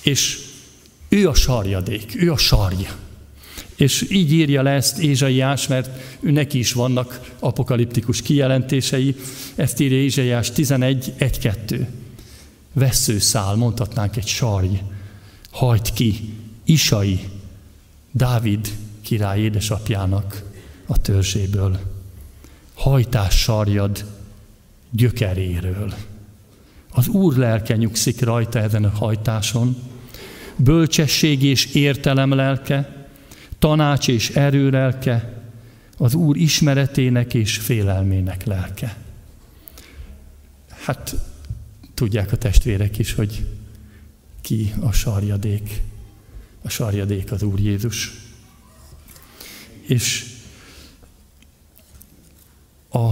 [0.02, 0.40] És
[1.10, 2.96] ő a sarjadék, ő a sarja.
[3.76, 9.16] És így írja le ezt Ézsaiás, mert ő neki is vannak apokaliptikus kijelentései.
[9.56, 11.88] Ezt írja Ézsaiás 11, 1, 2.
[12.74, 14.82] Veszőszál, mondhatnánk egy sarj,
[15.52, 16.34] hajt ki,
[16.66, 17.20] Isai,
[18.12, 18.68] Dávid
[19.02, 20.44] király édesapjának
[20.86, 21.80] a törzséből.
[22.74, 24.06] Hajtás sarjad
[24.90, 25.94] gyökeréről.
[26.98, 29.76] Az Úr lelke nyugszik rajta ezen a hajtáson,
[30.56, 33.08] bölcsesség és értelem lelke,
[33.60, 35.42] tanács és erő lelke,
[35.98, 38.98] az Úr ismeretének és félelmének lelke.
[40.70, 41.16] Hát
[41.94, 43.48] tudják a testvérek is, hogy
[44.42, 45.82] ki a sarjadék.
[46.62, 48.12] A sarjadék az Úr Jézus.
[49.82, 50.26] És
[52.90, 53.12] a,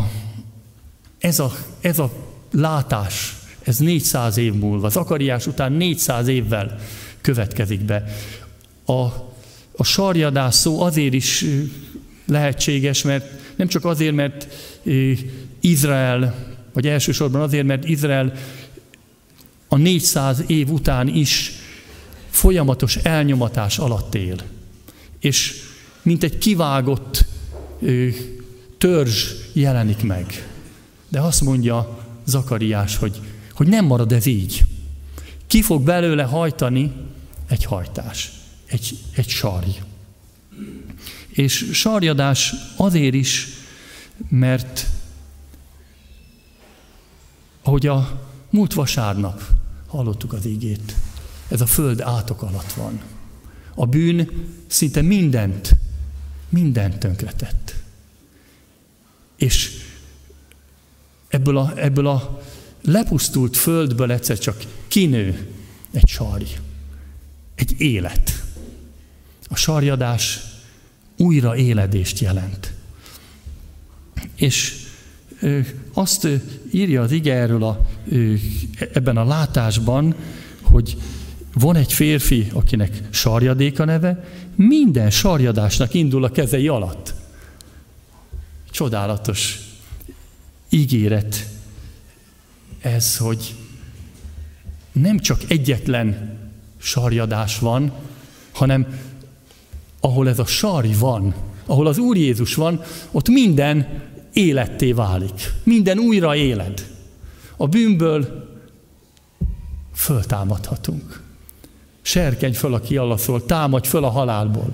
[1.18, 2.12] ez, a, ez a
[2.52, 6.80] látás, ez 400 év múlva, az akariás után 400 évvel
[7.22, 8.04] következik be.
[8.86, 9.02] A,
[9.76, 11.46] a sarjadás szó azért is
[12.28, 14.48] lehetséges, mert nem csak azért, mert
[15.60, 16.36] Izrael,
[16.74, 18.34] vagy elsősorban azért, mert Izrael
[19.68, 21.52] a 400 év után is
[22.30, 24.36] folyamatos elnyomatás alatt él.
[25.20, 25.54] És
[26.02, 27.26] mint egy kivágott
[28.78, 30.50] törzs jelenik meg.
[31.10, 33.20] De azt mondja Zakariás, hogy,
[33.56, 34.66] hogy nem marad ez így.
[35.48, 36.92] Ki fog belőle hajtani
[37.48, 38.32] egy hajtás,
[38.66, 39.82] egy, egy sarj.
[41.30, 43.48] És sarjadás azért is,
[44.30, 44.88] mert
[47.64, 49.42] ahogy a múlt vasárnap
[49.88, 50.96] hallottuk az ígét,
[51.48, 53.02] ez a föld átok alatt van.
[53.76, 54.30] A bűn
[54.68, 55.76] szinte mindent,
[56.50, 57.76] mindent tönkretett.
[59.36, 59.72] És
[61.28, 62.42] ebből a, ebből a
[62.86, 65.48] lepusztult földből egyszer csak kinő
[65.92, 66.46] egy sarj,
[67.56, 68.44] egy élet.
[69.48, 70.40] A sarjadás
[71.18, 72.74] újra éledést jelent.
[74.36, 74.84] És
[75.94, 76.28] azt
[76.72, 77.88] írja az ige erről a,
[78.94, 80.16] ebben a látásban,
[80.62, 80.98] hogy
[81.54, 84.24] van egy férfi, akinek sarjadéka neve,
[84.56, 87.14] minden sarjadásnak indul a kezei alatt.
[88.72, 89.60] Csodálatos
[90.70, 91.48] ígéret
[92.86, 93.56] ez, hogy
[94.92, 96.38] nem csak egyetlen
[96.78, 97.92] sarjadás van,
[98.52, 99.00] hanem
[100.00, 101.34] ahol ez a sarj van,
[101.66, 105.52] ahol az Úr Jézus van, ott minden életté válik.
[105.64, 106.88] Minden újra éled.
[107.58, 108.50] A bűnből
[109.94, 111.22] föltámadhatunk.
[112.02, 114.72] Serkenj föl, aki alaszol, támadj föl a halálból,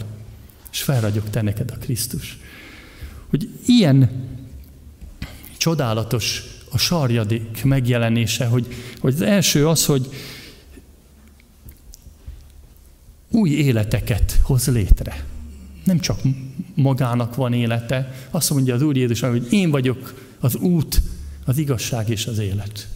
[0.71, 2.38] és felragyog te neked a Krisztus.
[3.30, 4.28] Hogy ilyen
[5.58, 8.67] csodálatos a sarjadék megjelenése, hogy,
[8.99, 10.10] hogy az első az, hogy
[13.31, 15.25] új életeket hoz létre.
[15.84, 16.19] Nem csak
[16.75, 21.01] magának van élete, azt mondja az Úr Jézus, hogy én vagyok az út,
[21.45, 22.88] az igazság és az élet.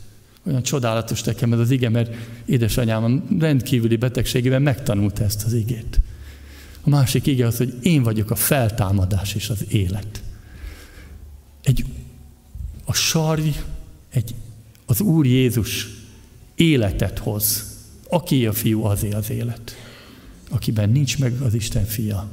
[0.47, 2.13] Olyan csodálatos nekem ez az ige, mert
[2.45, 5.99] édesanyám rendkívüli betegségében megtanulta ezt az igét.
[6.81, 10.21] A másik ige az, hogy én vagyok a feltámadás és az élet.
[11.63, 11.85] Egy,
[12.85, 13.49] a sarj,
[14.09, 14.35] egy,
[14.85, 15.87] az Úr Jézus
[16.55, 17.73] életet hoz.
[18.09, 19.75] Aki a fiú, azé az élet.
[20.49, 22.29] Akiben nincs meg az Isten fia,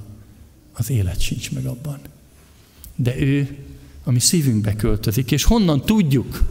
[0.72, 1.98] az élet sincs meg abban.
[2.96, 3.56] De ő,
[4.04, 6.42] ami szívünkbe költözik, és honnan tudjuk,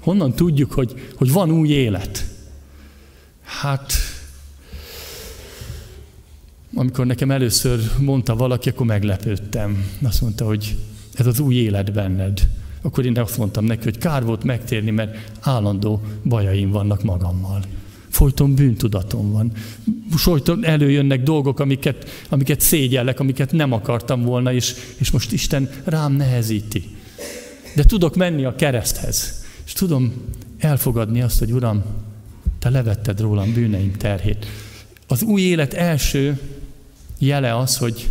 [0.00, 2.28] honnan tudjuk, hogy, hogy van új élet?
[3.42, 3.92] Hát,
[6.74, 9.84] amikor nekem először mondta valaki, akkor meglepődtem.
[10.02, 10.78] Azt mondta, hogy
[11.14, 12.48] ez az új élet benned.
[12.84, 17.64] Akkor én azt mondtam neki, hogy kár volt megtérni, mert állandó bajaim vannak magammal
[18.14, 19.52] folyton bűntudatom van.
[20.10, 26.12] Folyton előjönnek dolgok, amiket, amiket szégyellek, amiket nem akartam volna, és, és most Isten rám
[26.12, 26.96] nehezíti.
[27.74, 30.12] De tudok menni a kereszthez, és tudom
[30.58, 31.82] elfogadni azt, hogy Uram,
[32.58, 34.46] Te levetted rólam bűneim terhét.
[35.06, 36.40] Az új élet első
[37.18, 38.10] jele az, hogy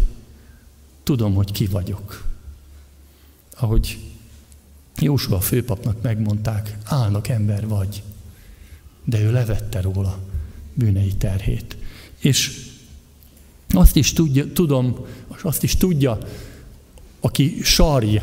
[1.04, 2.26] tudom, hogy ki vagyok.
[3.56, 3.98] Ahogy
[5.00, 8.04] Jósua főpapnak megmondták, állnak ember vagy
[9.04, 10.20] de ő levette róla
[10.74, 11.78] bűnei terhét.
[12.20, 12.68] És
[13.70, 15.06] azt is tudja, tudom,
[15.42, 16.18] azt is tudja,
[17.20, 18.22] aki sarj,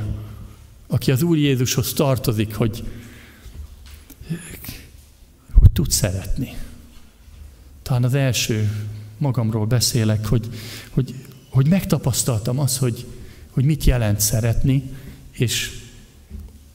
[0.86, 2.84] aki az Úr Jézushoz tartozik, hogy,
[5.52, 6.56] hogy tud szeretni.
[7.82, 8.86] Talán az első
[9.18, 10.48] magamról beszélek, hogy,
[10.90, 11.14] hogy,
[11.48, 13.06] hogy megtapasztaltam azt, hogy,
[13.50, 14.82] hogy mit jelent szeretni,
[15.30, 15.79] és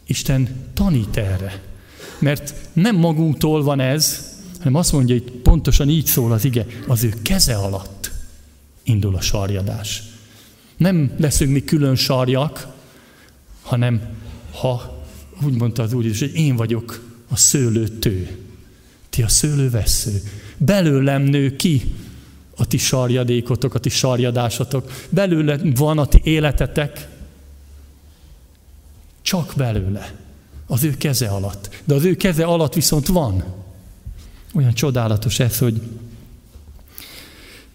[0.07, 1.61] Isten tanít erre.
[2.19, 7.03] Mert nem magunktól van ez, hanem azt mondja, hogy pontosan így szól az ige, az
[7.03, 8.11] ő keze alatt
[8.83, 10.03] indul a sarjadás.
[10.77, 12.67] Nem leszünk mi külön sarjak,
[13.61, 14.01] hanem
[14.51, 15.03] ha
[15.43, 18.37] úgy mondta az Úr hogy én vagyok a szőlőtő,
[19.09, 20.21] ti a szőlővessző.
[20.57, 21.93] Belőlem nő ki
[22.57, 24.91] a ti sarjadékotok, a ti sarjadásatok.
[25.09, 27.07] Belőle van a ti életetek,
[29.25, 30.15] csak belőle.
[30.65, 31.81] Az ő keze alatt.
[31.83, 33.43] De az ő keze alatt viszont van.
[34.53, 35.81] Olyan csodálatos ez, hogy,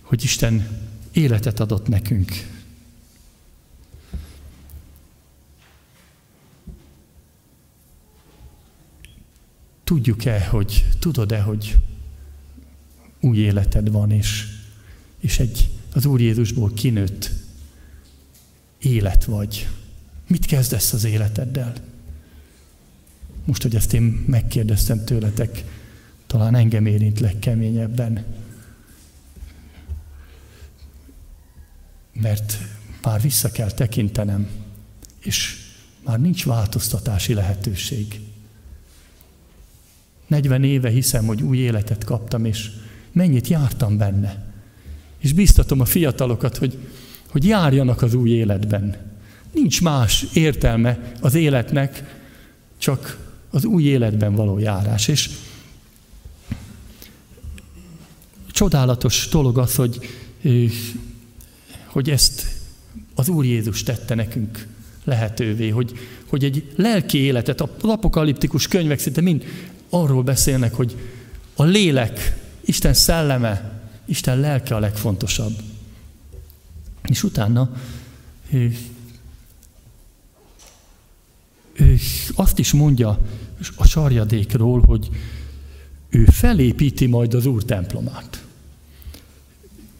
[0.01, 0.69] hogy Isten
[1.13, 2.33] életet adott nekünk.
[9.85, 11.77] Tudjuk-e, hogy tudod-e, hogy
[13.21, 14.47] új életed van, és,
[15.19, 17.31] és egy az Úr Jézusból kinőtt
[18.79, 19.69] élet vagy.
[20.31, 21.73] Mit kezdesz az életeddel?
[23.45, 25.65] Most, hogy ezt én megkérdeztem tőletek,
[26.27, 28.25] talán engem érint legkeményebben.
[32.13, 32.59] Mert
[33.03, 34.49] már vissza kell tekintenem,
[35.21, 35.57] és
[36.05, 38.21] már nincs változtatási lehetőség.
[40.27, 42.71] 40 éve hiszem, hogy új életet kaptam, és
[43.13, 44.53] mennyit jártam benne.
[45.19, 46.79] És biztatom a fiatalokat, hogy,
[47.29, 49.10] hogy járjanak az új életben.
[49.53, 52.19] Nincs más értelme az életnek,
[52.79, 53.19] csak
[53.51, 55.09] az új életben való járás.
[55.09, 55.31] És
[58.51, 60.09] csodálatos dolog az, hogy,
[61.87, 62.47] hogy ezt
[63.15, 64.67] az Úr Jézus tette nekünk
[65.05, 65.93] lehetővé, hogy,
[66.27, 69.45] hogy egy lelki életet, az apokaliptikus könyvek szinte mind
[69.91, 70.97] arról beszélnek, hogy
[71.55, 75.53] a lélek, Isten szelleme, Isten lelke a legfontosabb.
[77.03, 77.77] És utána
[82.35, 83.19] azt is mondja
[83.77, 85.09] a sarjadékról, hogy
[86.09, 88.45] ő felépíti majd az Úr templomát.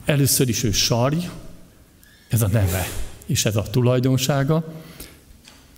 [0.05, 1.29] Először is ő sarj,
[2.29, 2.87] ez a neve,
[3.27, 4.75] és ez a tulajdonsága.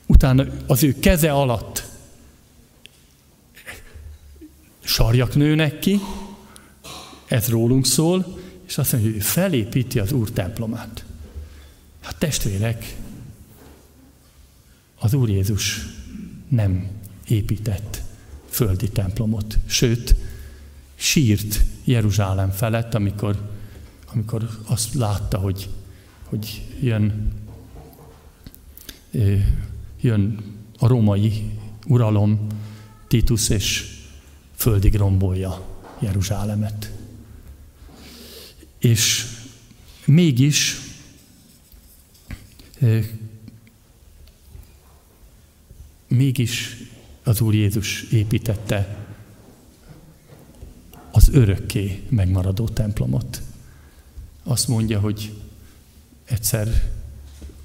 [0.06, 1.90] utána az ő keze alatt
[4.84, 6.00] sarjak nőnek ki,
[7.26, 11.04] ez rólunk szól, és azt mondja, hogy ő felépíti az Úr templomát.
[12.00, 12.96] Hát testvérek,
[15.02, 15.86] az Úr Jézus
[16.48, 16.88] nem
[17.28, 18.02] épített
[18.48, 20.14] földi templomot, sőt,
[20.94, 23.50] sírt Jeruzsálem felett, amikor,
[24.12, 25.68] amikor azt látta, hogy,
[26.24, 27.32] hogy jön,
[30.00, 30.38] jön
[30.78, 32.46] a római uralom,
[33.08, 33.98] Titus, és
[34.54, 35.66] földig rombolja
[36.00, 36.92] Jeruzsálemet.
[38.78, 39.26] És
[40.04, 40.80] mégis
[46.12, 46.76] mégis
[47.22, 48.96] az Úr Jézus építette
[51.10, 53.42] az örökké megmaradó templomot.
[54.42, 55.32] Azt mondja, hogy
[56.24, 56.90] egyszer,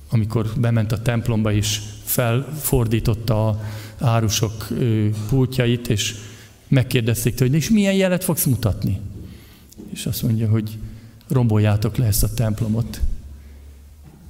[0.09, 3.61] amikor bement a templomba és felfordította a
[3.99, 4.67] árusok
[5.29, 6.15] pultjait, és
[6.67, 8.99] megkérdezték hogy és milyen jelet fogsz mutatni?
[9.89, 10.77] És azt mondja, hogy
[11.27, 13.01] romboljátok le ezt a templomot,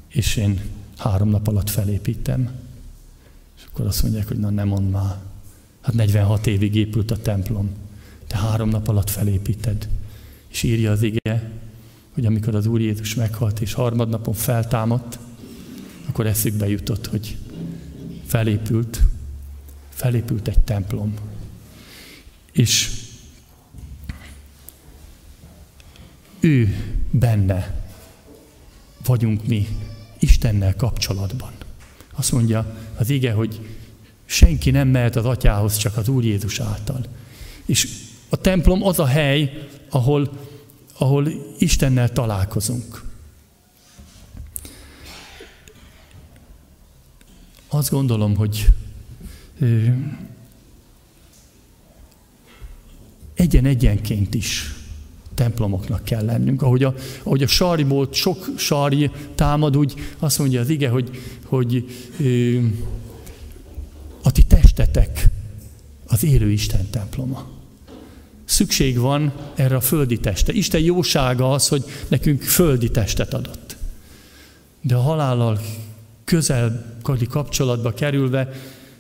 [0.08, 0.62] és én
[0.98, 2.67] három nap alatt felépítem.
[3.78, 5.18] Akkor azt mondják, hogy na nem mond már.
[5.82, 7.70] Hát 46 évig épült a templom.
[8.28, 9.90] Te három nap alatt felépíted.
[10.48, 11.52] És írja az ige,
[12.14, 15.20] hogy amikor az Úr Jézus meghalt és harmadnapon feltámadt,
[16.08, 17.38] akkor eszükbe jutott, hogy
[18.26, 19.04] felépült,
[19.90, 21.14] felépült egy templom.
[22.52, 22.92] És
[26.40, 26.76] ő
[27.12, 27.90] benne
[29.06, 29.68] vagyunk mi
[30.20, 31.57] Istennel kapcsolatban.
[32.18, 33.62] Azt mondja az ige, hogy
[34.26, 37.06] senki nem mehet az atyához, csak az Úr Jézus által.
[37.66, 37.88] És
[38.30, 40.32] a templom az a hely, ahol,
[40.98, 43.04] ahol Istennel találkozunk.
[47.68, 48.68] Azt gondolom, hogy
[53.34, 54.78] egyen-egyenként is
[55.38, 56.62] templomoknak kell lennünk.
[56.62, 56.94] Ahogy a,
[57.24, 61.10] ahogy a sarjból sok sarj támad, úgy azt mondja az ige, hogy,
[61.48, 61.86] hogy
[64.24, 65.30] a ti testetek
[66.08, 67.48] az élő Isten temploma.
[68.46, 70.54] Szükség van erre a földi teste.
[70.54, 73.78] Isten jósága az, hogy nekünk földi testet adott.
[74.82, 75.60] De a halállal
[76.24, 78.52] közelkadi kapcsolatba kerülve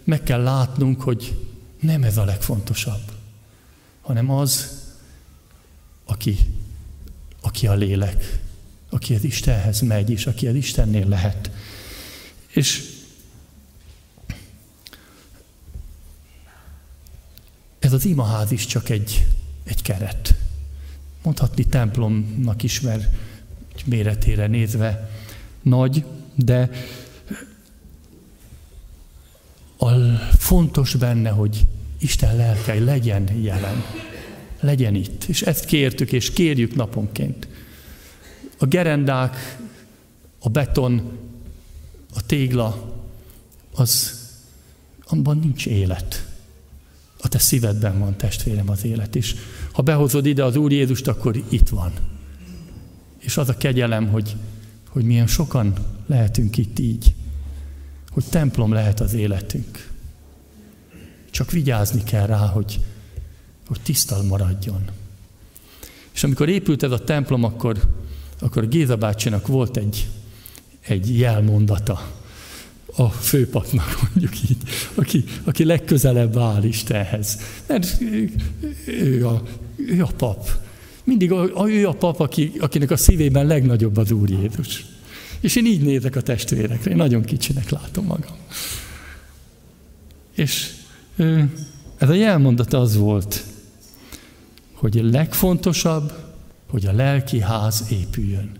[0.03, 1.35] meg kell látnunk, hogy
[1.81, 3.11] nem ez a legfontosabb,
[4.01, 4.81] hanem az,
[6.05, 6.37] aki,
[7.41, 8.39] aki a lélek,
[8.89, 11.51] aki az Istenhez megy, és aki az Istennél lehet.
[12.57, 12.83] És
[17.79, 19.25] ez az imaház is csak egy,
[19.63, 20.35] egy keret.
[21.23, 23.05] Mondhatni templomnak is, mert
[23.85, 25.11] méretére nézve
[25.61, 26.03] nagy,
[26.35, 26.69] de
[29.77, 29.91] a
[30.37, 31.65] fontos benne, hogy
[31.99, 33.83] Isten lelkei legyen jelen
[34.59, 35.23] legyen itt.
[35.23, 37.47] És ezt kértük, és kérjük naponként.
[38.57, 39.57] A gerendák,
[40.39, 41.25] a beton,
[42.17, 42.95] a tégla,
[43.73, 44.21] az,
[45.07, 46.27] abban nincs élet.
[47.21, 49.35] A te szívedben van, testvérem, az élet is.
[49.71, 51.91] Ha behozod ide az Úr Jézust, akkor itt van.
[53.17, 54.35] És az a kegyelem, hogy,
[54.89, 55.73] hogy milyen sokan
[56.05, 57.13] lehetünk itt így.
[58.11, 59.91] Hogy templom lehet az életünk.
[61.31, 62.79] Csak vigyázni kell rá, hogy
[63.67, 64.81] hogy tisztal maradjon.
[66.11, 67.79] És amikor épült ez a templom, akkor,
[68.39, 70.07] akkor Géza bácsinak volt egy,
[70.87, 72.15] egy jelmondata
[72.95, 74.57] a főpapnak, mondjuk így,
[74.95, 77.39] aki, aki legközelebb áll Istenhez.
[77.67, 78.01] Mert
[78.85, 79.43] ő a,
[79.75, 80.49] ő a pap.
[81.03, 84.85] Mindig a, a, ő a pap, aki, akinek a szívében legnagyobb az Úr Jézus.
[85.39, 88.35] És én így nézek a testvérekre, én nagyon kicsinek látom magam.
[90.35, 90.73] És
[91.97, 93.43] ez a jelmondata az volt,
[94.73, 96.13] hogy a legfontosabb,
[96.69, 98.51] hogy a lelki ház épüljön.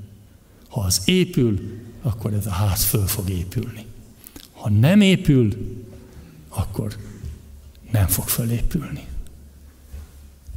[0.67, 1.59] Ha az épül,
[2.07, 3.85] akkor ez a ház föl fog épülni.
[4.51, 5.53] Ha nem épül,
[6.49, 6.95] akkor
[7.91, 9.05] nem fog fölépülni.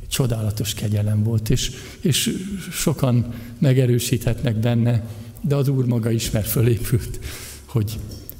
[0.08, 1.70] Csodálatos kegyelem volt, és,
[2.00, 2.30] és
[2.72, 5.04] sokan megerősíthetnek benne,
[5.40, 7.18] de az Úr maga is, mert fölépült,
[7.64, 7.98] hogy,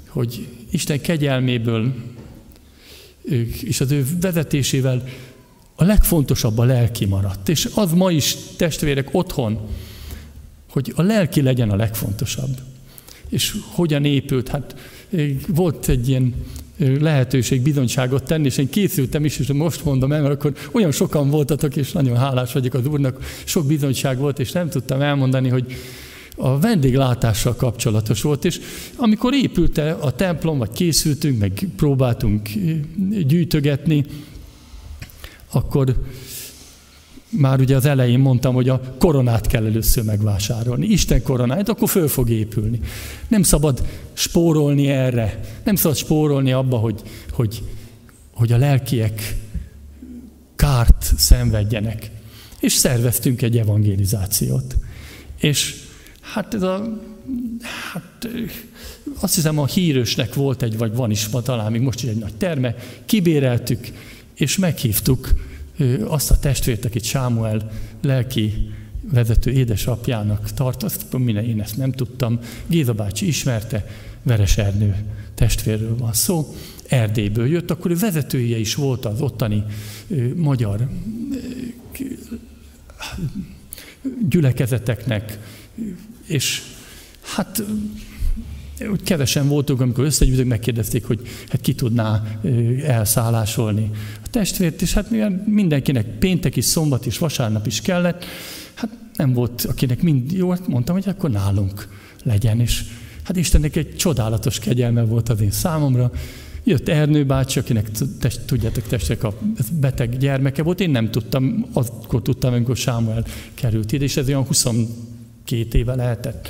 [0.09, 1.95] hogy Isten kegyelméből
[3.63, 5.05] és az ő vezetésével
[5.75, 7.49] a legfontosabb a lelki maradt.
[7.49, 9.69] És az ma is, testvérek, otthon,
[10.69, 12.59] hogy a lelki legyen a legfontosabb.
[13.31, 14.49] És hogyan épült?
[14.49, 14.75] Hát
[15.49, 16.35] volt egy ilyen
[17.01, 21.31] lehetőség bizonyságot tenni, és én készültem is, és most mondom el, mert akkor olyan sokan
[21.31, 25.77] voltatok, és nagyon hálás vagyok az Úrnak, sok bizonyság volt, és nem tudtam elmondani, hogy
[26.37, 28.61] a vendéglátással kapcsolatos volt, és
[28.97, 32.49] amikor épült a templom, vagy készültünk, meg próbáltunk
[33.27, 34.05] gyűjtögetni,
[35.51, 35.95] akkor
[37.31, 40.87] már ugye az elején mondtam, hogy a koronát kell először megvásárolni.
[40.87, 42.81] Isten koronáját, akkor föl fog épülni.
[43.29, 45.41] Nem szabad spórolni erre.
[45.65, 47.03] Nem szabad spórolni abba, hogy,
[47.33, 47.63] hogy,
[48.33, 49.37] hogy a lelkiek
[50.57, 52.11] kárt szenvedjenek.
[52.61, 54.77] És szerveztünk egy evangelizációt.
[55.41, 55.75] És
[56.21, 56.99] hát ez a
[57.93, 58.29] hát
[59.21, 62.17] azt hiszem a hírösnek volt egy, vagy van is ma talán még most is egy
[62.17, 62.75] nagy terme,
[63.05, 63.89] kibéreltük,
[64.35, 65.29] és meghívtuk
[66.05, 67.71] azt a testvért, akit Sámuel
[68.03, 68.71] lelki
[69.13, 73.87] vezető édesapjának tartott, minden én ezt nem tudtam, Géza bácsi ismerte,
[74.23, 74.97] Veres Ernő
[75.35, 76.55] testvérről van szó,
[76.89, 79.65] Erdélyből jött, akkor ő vezetője is volt az ottani
[80.35, 80.89] magyar
[84.29, 85.39] gyülekezeteknek,
[86.27, 86.63] és
[87.21, 87.63] hát
[88.91, 92.23] úgy kevesen voltunk, amikor összegyűjtök, megkérdezték, hogy hát ki tudná
[92.87, 93.91] elszállásolni
[94.25, 95.11] a testvért, és hát
[95.47, 98.25] mindenkinek péntek is, szombat is, vasárnap is kellett,
[98.75, 101.89] hát nem volt, akinek mind jó, hát mondtam, hogy akkor nálunk
[102.23, 102.83] legyen, és
[103.23, 106.11] hát Istennek egy csodálatos kegyelme volt az én számomra,
[106.65, 109.39] Jött Ernő bácsi, akinek test, tudjátok, testek a
[109.81, 113.25] beteg gyermeke volt, én nem tudtam, akkor tudtam, amikor Sámuel
[113.55, 116.49] került ide, és ez olyan 22 éve lehetett,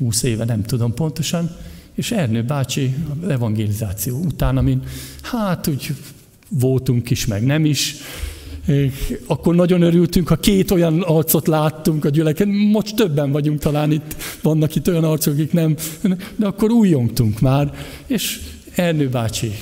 [0.00, 1.56] 20 éve, nem tudom pontosan,
[1.94, 2.94] és Ernő bácsi
[3.28, 4.82] evangelizáció után, amin
[5.22, 5.94] hát úgy
[6.48, 7.94] voltunk is, meg nem is,
[9.26, 14.16] akkor nagyon örültünk, ha két olyan arcot láttunk a gyüleken, most többen vagyunk talán itt,
[14.42, 15.76] vannak itt olyan arcok, akik nem,
[16.36, 17.74] de akkor újjongtunk már,
[18.06, 18.40] és
[18.74, 19.52] Ernő bácsi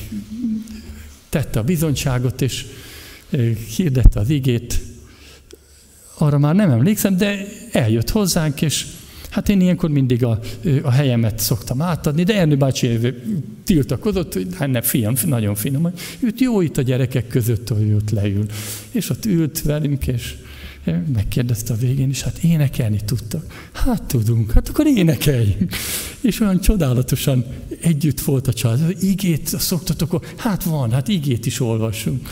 [1.28, 2.66] tette a bizonyságot, és
[3.76, 4.80] hirdette az igét.
[6.18, 8.86] Arra már nem emlékszem, de eljött hozzánk, és
[9.30, 10.40] hát én ilyenkor mindig a,
[10.82, 12.98] a helyemet szoktam átadni, de Ernő bácsi
[13.64, 18.10] tiltakozott, hogy hát nem, fiam, nagyon finom, őt jó itt a gyerekek között, hogy ott
[18.10, 18.46] leül.
[18.90, 20.34] És ott ült velünk, és
[21.14, 23.68] megkérdezte a végén is, hát énekelni tudtak.
[23.72, 25.74] Hát tudunk, hát akkor énekeljünk.
[26.20, 27.44] És olyan csodálatosan
[27.80, 28.96] együtt volt a család.
[29.00, 32.28] Igét szoktatok, hát van, hát igét is olvasunk.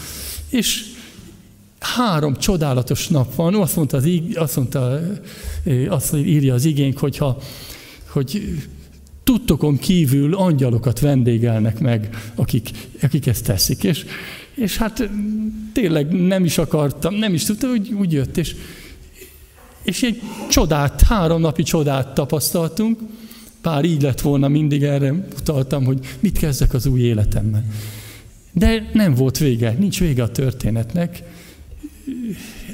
[0.48, 0.95] És
[1.96, 3.54] három csodálatos nap van.
[3.54, 5.00] Azt mondta, az, azt, mondta
[5.88, 7.38] azt írja az igénk, hogyha,
[8.08, 8.42] hogy
[9.24, 12.70] tudtokon kívül angyalokat vendégelnek meg, akik,
[13.02, 13.84] akik ezt teszik.
[13.84, 14.04] És
[14.56, 15.10] és hát
[15.72, 18.54] tényleg nem is akartam, nem is tudtam, hogy úgy jött, és,
[19.82, 20.20] és egy
[20.50, 23.00] csodát, három napi csodát tapasztaltunk,
[23.60, 27.64] pár így lett volna, mindig erre utaltam, hogy mit kezdek az új életemmel.
[28.52, 31.22] De nem volt vége, nincs vége a történetnek.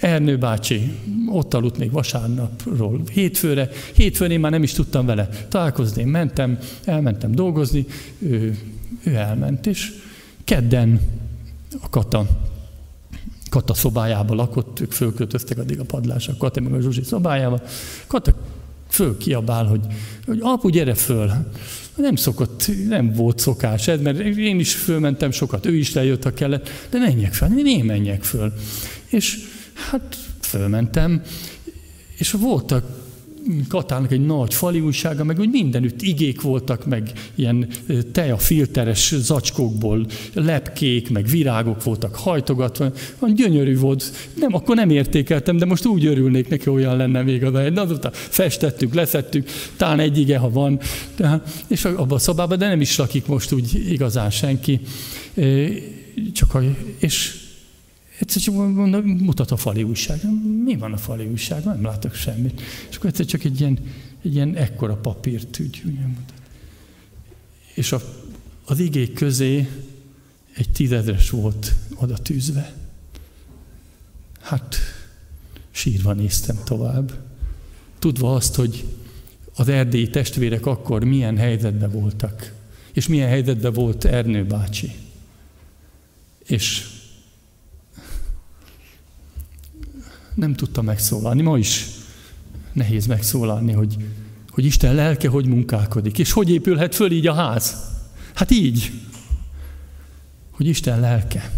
[0.01, 0.93] Ernő bácsi
[1.28, 3.70] ott aludt még vasárnapról hétfőre.
[3.95, 6.05] Hétfőn én már nem is tudtam vele találkozni.
[6.05, 7.87] Mentem, elmentem dolgozni,
[8.18, 8.59] ő,
[9.05, 9.93] ő elment, és
[10.45, 11.01] kedden
[11.83, 12.26] a Kata,
[13.51, 17.61] Kata szobájába lakott, ők fölköltöztek addig a padlásra, Kata meg a Zsuzsi szobájába.
[18.07, 18.35] Kata
[18.89, 19.80] föl kiabál, hogy,
[20.26, 21.30] hogy apu, gyere föl.
[21.97, 26.33] Nem szokott, nem volt szokás ez, mert én is fölmentem sokat, ő is lejött, ha
[26.33, 28.53] kellett, de menjek föl, én menjek föl.
[29.13, 29.39] És
[29.91, 31.23] hát fölmentem,
[32.17, 33.03] és voltak
[33.69, 37.69] Katának egy nagy fali újsága, meg úgy mindenütt igék voltak, meg ilyen
[38.37, 42.93] filteres zacskókból lepkék, meg virágok voltak hajtogatva,
[43.35, 44.13] gyönyörű volt.
[44.35, 47.79] Nem, akkor nem értékeltem, de most úgy örülnék neki, olyan lenne még az egy.
[47.79, 50.81] Azóta festettük, leszettük, talán egy ige, ha van,
[51.17, 54.81] de, és abban a szobában, de nem is lakik most úgy igazán senki.
[56.33, 56.61] Csak a,
[56.99, 57.41] és
[58.23, 60.20] Egyszer csak mondom, mutat a fali újság.
[60.64, 61.64] Mi van a fali újság?
[61.64, 62.61] Nem látok semmit.
[62.91, 63.79] És akkor egyszer csak egy ilyen,
[64.23, 65.99] egy ilyen ekkora papírt úgy, úgy
[67.75, 68.01] És a,
[68.64, 69.68] az igék közé
[70.55, 72.75] egy tízezres volt oda tűzve.
[74.41, 74.77] Hát
[75.70, 77.12] sírva néztem tovább.
[77.99, 78.85] Tudva azt, hogy
[79.55, 82.53] az erdélyi testvérek akkor milyen helyzetben voltak,
[82.93, 84.93] és milyen helyzetben volt Ernő bácsi.
[86.47, 86.87] És
[90.35, 91.43] nem tudta megszólalni.
[91.43, 91.87] Ma is
[92.72, 93.97] nehéz megszólalni, hogy,
[94.51, 97.76] hogy Isten lelke hogy munkálkodik, és hogy épülhet föl így a ház.
[98.35, 98.93] Hát így,
[100.51, 101.51] hogy Isten lelke,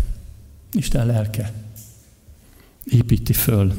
[0.72, 1.52] Isten lelke
[2.84, 3.74] építi föl.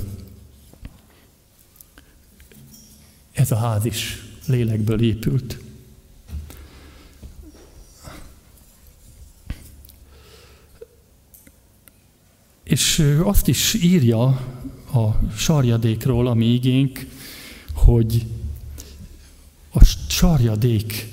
[3.32, 5.60] Ez a ház is lélekből épült.
[12.64, 14.54] És azt is írja
[14.96, 17.06] a sarjadékról, ami igénk,
[17.74, 18.26] hogy
[19.72, 21.08] a sarjadék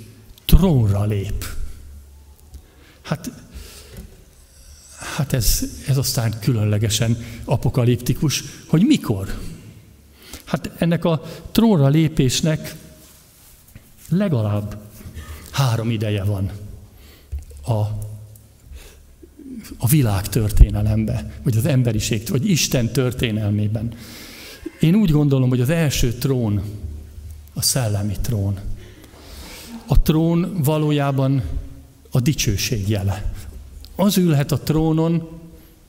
[0.44, 1.44] trónra lép.
[3.02, 3.30] Hát,
[5.16, 9.40] hát ez, ez aztán különlegesen apokaliptikus, hogy mikor.
[10.44, 11.22] Hát ennek a
[11.52, 12.74] trónra lépésnek
[14.08, 14.76] legalább
[15.50, 16.50] három ideje van
[17.66, 17.80] a,
[19.78, 23.94] a világ történelemben, vagy az emberiség, vagy Isten történelmében.
[24.80, 26.62] Én úgy gondolom, hogy az első trón
[27.52, 28.58] a szellemi trón.
[29.86, 31.42] A trón valójában
[32.10, 33.32] a dicsőség jele.
[33.96, 35.28] Az ülhet a trónon,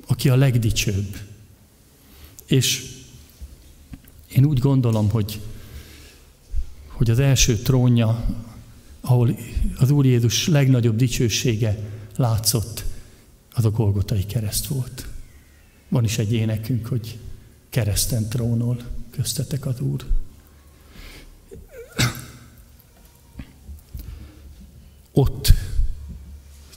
[0.08, 1.18] aki a legdicsőbb.
[2.46, 2.86] És
[4.36, 5.40] én úgy gondolom, hogy,
[6.88, 8.26] hogy az első trónja,
[9.02, 9.38] ahol
[9.78, 11.80] az Úr Jézus legnagyobb dicsősége
[12.16, 12.83] látszott,
[13.54, 15.08] az a Golgotai kereszt volt.
[15.90, 17.20] Van is egy énekünk, hogy
[17.70, 20.06] kereszten trónol köztetek az Úr.
[25.12, 25.54] Ott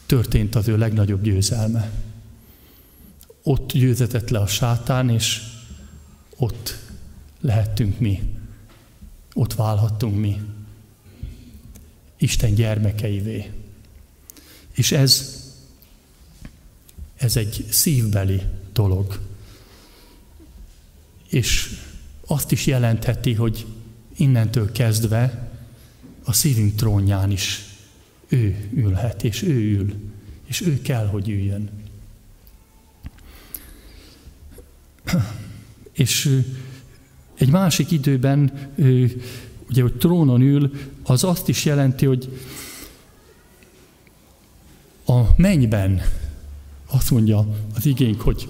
[0.06, 1.90] történt az ő legnagyobb győzelme.
[3.42, 5.42] Ott győzetett le a sátán, és
[6.36, 6.76] ott
[7.40, 8.34] lehettünk mi.
[9.34, 10.40] Ott válhattunk mi.
[12.16, 13.52] Isten gyermekeivé.
[14.72, 15.44] És ez,
[17.16, 18.42] ez egy szívbeli
[18.72, 19.18] dolog.
[21.28, 21.80] És
[22.26, 23.66] azt is jelentheti, hogy
[24.16, 25.50] innentől kezdve
[26.24, 27.64] a szívünk trónján is
[28.28, 29.94] ő ülhet, és ő ül,
[30.44, 31.70] és ő kell, hogy üljön.
[35.92, 36.42] És
[37.34, 38.70] egy másik időben,
[39.68, 42.40] ugye, hogy trónon ül, az azt is jelenti, hogy
[45.06, 46.02] a mennyben
[46.96, 48.48] azt mondja az igénk, hogy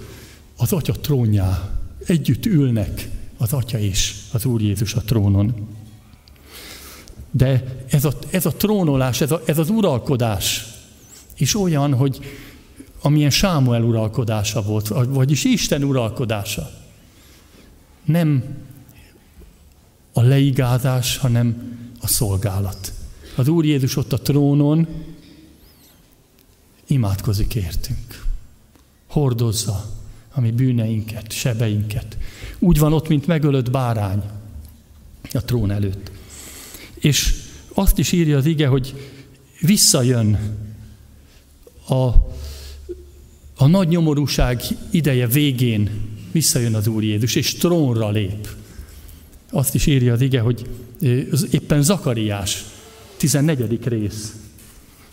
[0.57, 5.67] az Atya trónjá együtt ülnek az Atya és az Úr Jézus a trónon.
[7.31, 10.65] De ez a, ez a trónolás, ez, a, ez az uralkodás
[11.37, 12.19] is olyan, hogy
[13.01, 16.69] amilyen Sámuel uralkodása volt, vagyis Isten uralkodása.
[18.05, 18.43] Nem
[20.13, 22.93] a leigázás, hanem a szolgálat.
[23.35, 24.87] Az Úr Jézus ott a trónon
[26.87, 28.26] imádkozik értünk.
[29.07, 29.85] Hordozza
[30.31, 32.17] a mi bűneinket, sebeinket.
[32.59, 34.21] Úgy van ott, mint megölött bárány
[35.33, 36.11] a trón előtt.
[36.95, 37.33] És
[37.73, 39.11] azt is írja az ige, hogy
[39.61, 40.39] visszajön
[41.87, 42.07] a,
[43.55, 45.89] a nagy nyomorúság ideje végén,
[46.31, 48.47] visszajön az Úr Jézus, és trónra lép.
[49.49, 50.69] Azt is írja az ige, hogy
[51.51, 52.63] éppen Zakariás,
[53.17, 53.87] 14.
[53.87, 54.35] rész.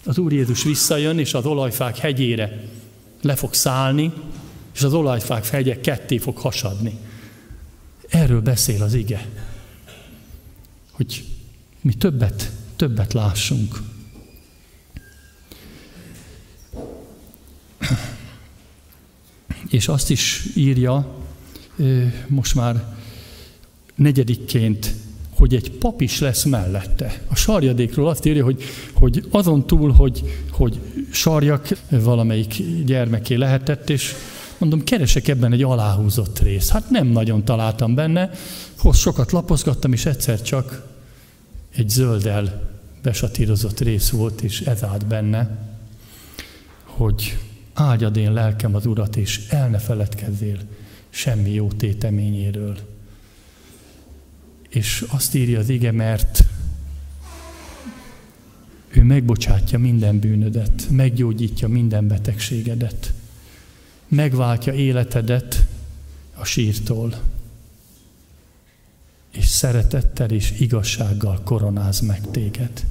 [0.05, 2.69] Az Úr Jézus visszajön, és az olajfák hegyére
[3.25, 4.13] le fog szállni,
[4.75, 6.99] és az olajfák hegye ketté fog hasadni.
[8.09, 9.29] Erről beszél az ige.
[10.91, 11.25] Hogy
[11.81, 13.83] mi többet, többet lássunk.
[19.69, 21.19] És azt is írja,
[22.27, 22.97] most már
[23.95, 24.95] negyedikként,
[25.35, 27.23] hogy egy pap is lesz mellette.
[27.29, 28.63] A sarjadékról azt írja, hogy,
[28.93, 30.79] hogy azon túl, hogy, hogy
[31.11, 34.15] sarjak valamelyik gyermeké lehetett, és
[34.59, 36.69] mondom, keresek ebben egy aláhúzott rész.
[36.69, 38.31] Hát nem nagyon találtam benne,
[38.79, 40.87] hoz sokat lapozgattam, és egyszer csak
[41.77, 42.73] egy zölddel
[43.03, 45.59] besatírozott rész volt, és ez állt benne,
[46.85, 47.39] hogy
[47.75, 50.59] áldjad én lelkem az Urat, és el ne feledkezzél
[51.11, 52.77] semmi jó téteményéről.
[54.75, 56.45] És azt írja az ige, mert
[58.89, 63.13] ő megbocsátja minden bűnödet, meggyógyítja minden betegségedet,
[64.09, 65.67] megváltja életedet
[66.35, 67.15] a sírtól
[69.31, 72.85] és szeretettel és igazsággal koronáz meg téged.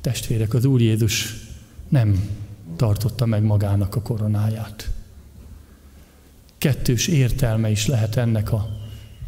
[0.00, 1.36] Testvérek, az Úr Jézus
[1.88, 2.28] nem
[2.76, 4.90] tartotta meg magának a koronáját.
[6.58, 8.81] Kettős értelme is lehet ennek, a,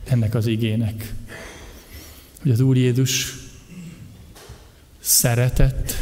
[0.05, 1.15] ennek az igének.
[2.43, 3.35] Hogy az Úr Jézus
[5.01, 5.93] szeretett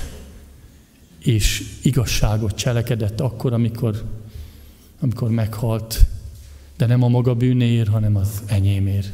[1.19, 4.05] és igazságot cselekedett akkor, amikor,
[5.01, 6.05] amikor meghalt,
[6.77, 9.13] de nem a maga bűnéért, hanem az enyémért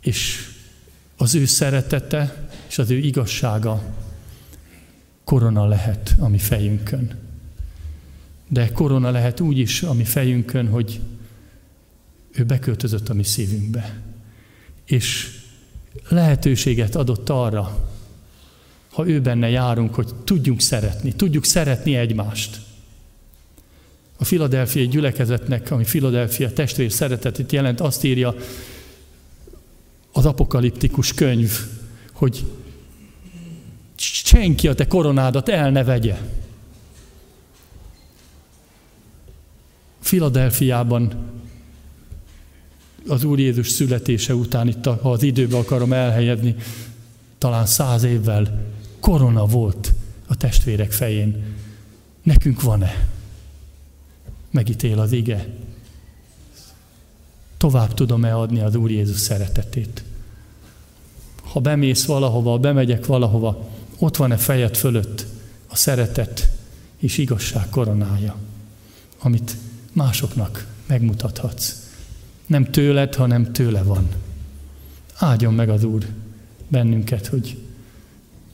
[0.00, 0.48] és
[1.16, 3.82] az ő szeretete és az ő igazsága
[5.24, 7.18] korona lehet a mi fejünkön.
[8.48, 11.00] De korona lehet úgy is a mi fejünkön, hogy
[12.32, 14.00] ő beköltözött a mi szívünkbe.
[14.84, 15.38] És
[16.08, 17.88] lehetőséget adott arra,
[18.90, 22.60] ha ő benne járunk, hogy tudjunk szeretni, tudjuk szeretni egymást.
[24.16, 28.34] A filadelfiai gyülekezetnek, ami Filadelfia testvér szeretetét jelent, azt írja
[30.12, 31.58] az apokaliptikus könyv,
[32.12, 32.44] hogy
[33.96, 36.18] senki a te koronádat el ne vegye.
[40.00, 41.12] Filadelfiában
[43.08, 46.54] az Úr Jézus születése után, itt ha az időbe akarom elhelyezni,
[47.38, 48.64] talán száz évvel
[49.00, 49.92] korona volt
[50.26, 51.44] a testvérek fején.
[52.22, 53.08] Nekünk van-e?
[54.50, 55.48] Megítél az ige.
[57.56, 60.04] Tovább tudom-e adni az Úr Jézus szeretetét?
[61.42, 65.26] Ha bemész valahova, bemegyek valahova, ott van-e fejed fölött
[65.66, 66.50] a szeretet
[66.98, 68.36] és igazság koronája,
[69.18, 69.56] amit
[69.92, 71.79] másoknak megmutathatsz.
[72.50, 74.08] Nem tőled, hanem tőle van.
[75.14, 76.06] Áldjon meg az Úr
[76.68, 77.58] bennünket, hogy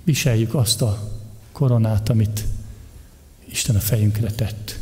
[0.04, 1.12] viseljük azt a
[1.52, 2.44] koronát, amit
[3.44, 4.78] Isten a fejünkre tett.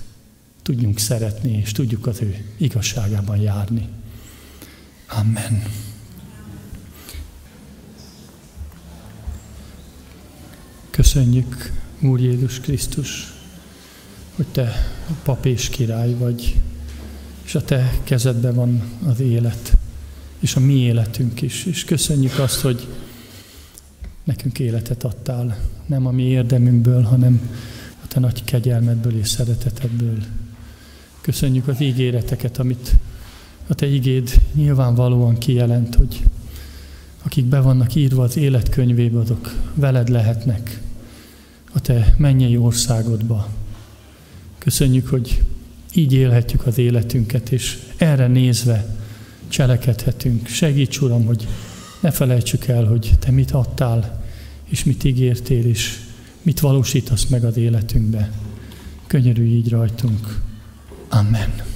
[0.62, 3.88] Tudjunk szeretni, és tudjuk az ő igazságában járni.
[5.08, 5.62] Amen.
[10.90, 13.32] Köszönjük, Úr Jézus Krisztus,
[14.34, 14.72] hogy Te
[15.22, 16.60] pap és király vagy,
[17.44, 19.76] és a Te kezedben van az élet,
[20.38, 21.64] és a mi életünk is.
[21.64, 22.86] És köszönjük azt, hogy
[24.24, 27.50] nekünk életet adtál, nem a mi érdemünkből, hanem
[28.04, 30.22] a Te nagy kegyelmedből és szeretetedből.
[31.20, 32.92] Köszönjük az ígéreteket, amit
[33.66, 36.22] a Te igéd nyilvánvalóan kijelent, hogy
[37.22, 40.80] akik be vannak írva az életkönyvébe, azok veled lehetnek
[41.72, 43.48] a Te mennyei országodba.
[44.58, 45.42] Köszönjük, hogy
[45.94, 48.96] így élhetjük az életünket, és erre nézve
[49.48, 50.46] cselekedhetünk.
[50.46, 51.46] Segíts, Uram, hogy
[52.00, 54.24] ne felejtsük el, hogy Te mit adtál,
[54.68, 55.98] és mit ígértél, és
[56.42, 58.32] mit valósítasz meg az életünkbe.
[59.06, 60.40] Könyörülj így rajtunk.
[61.08, 61.73] Amen.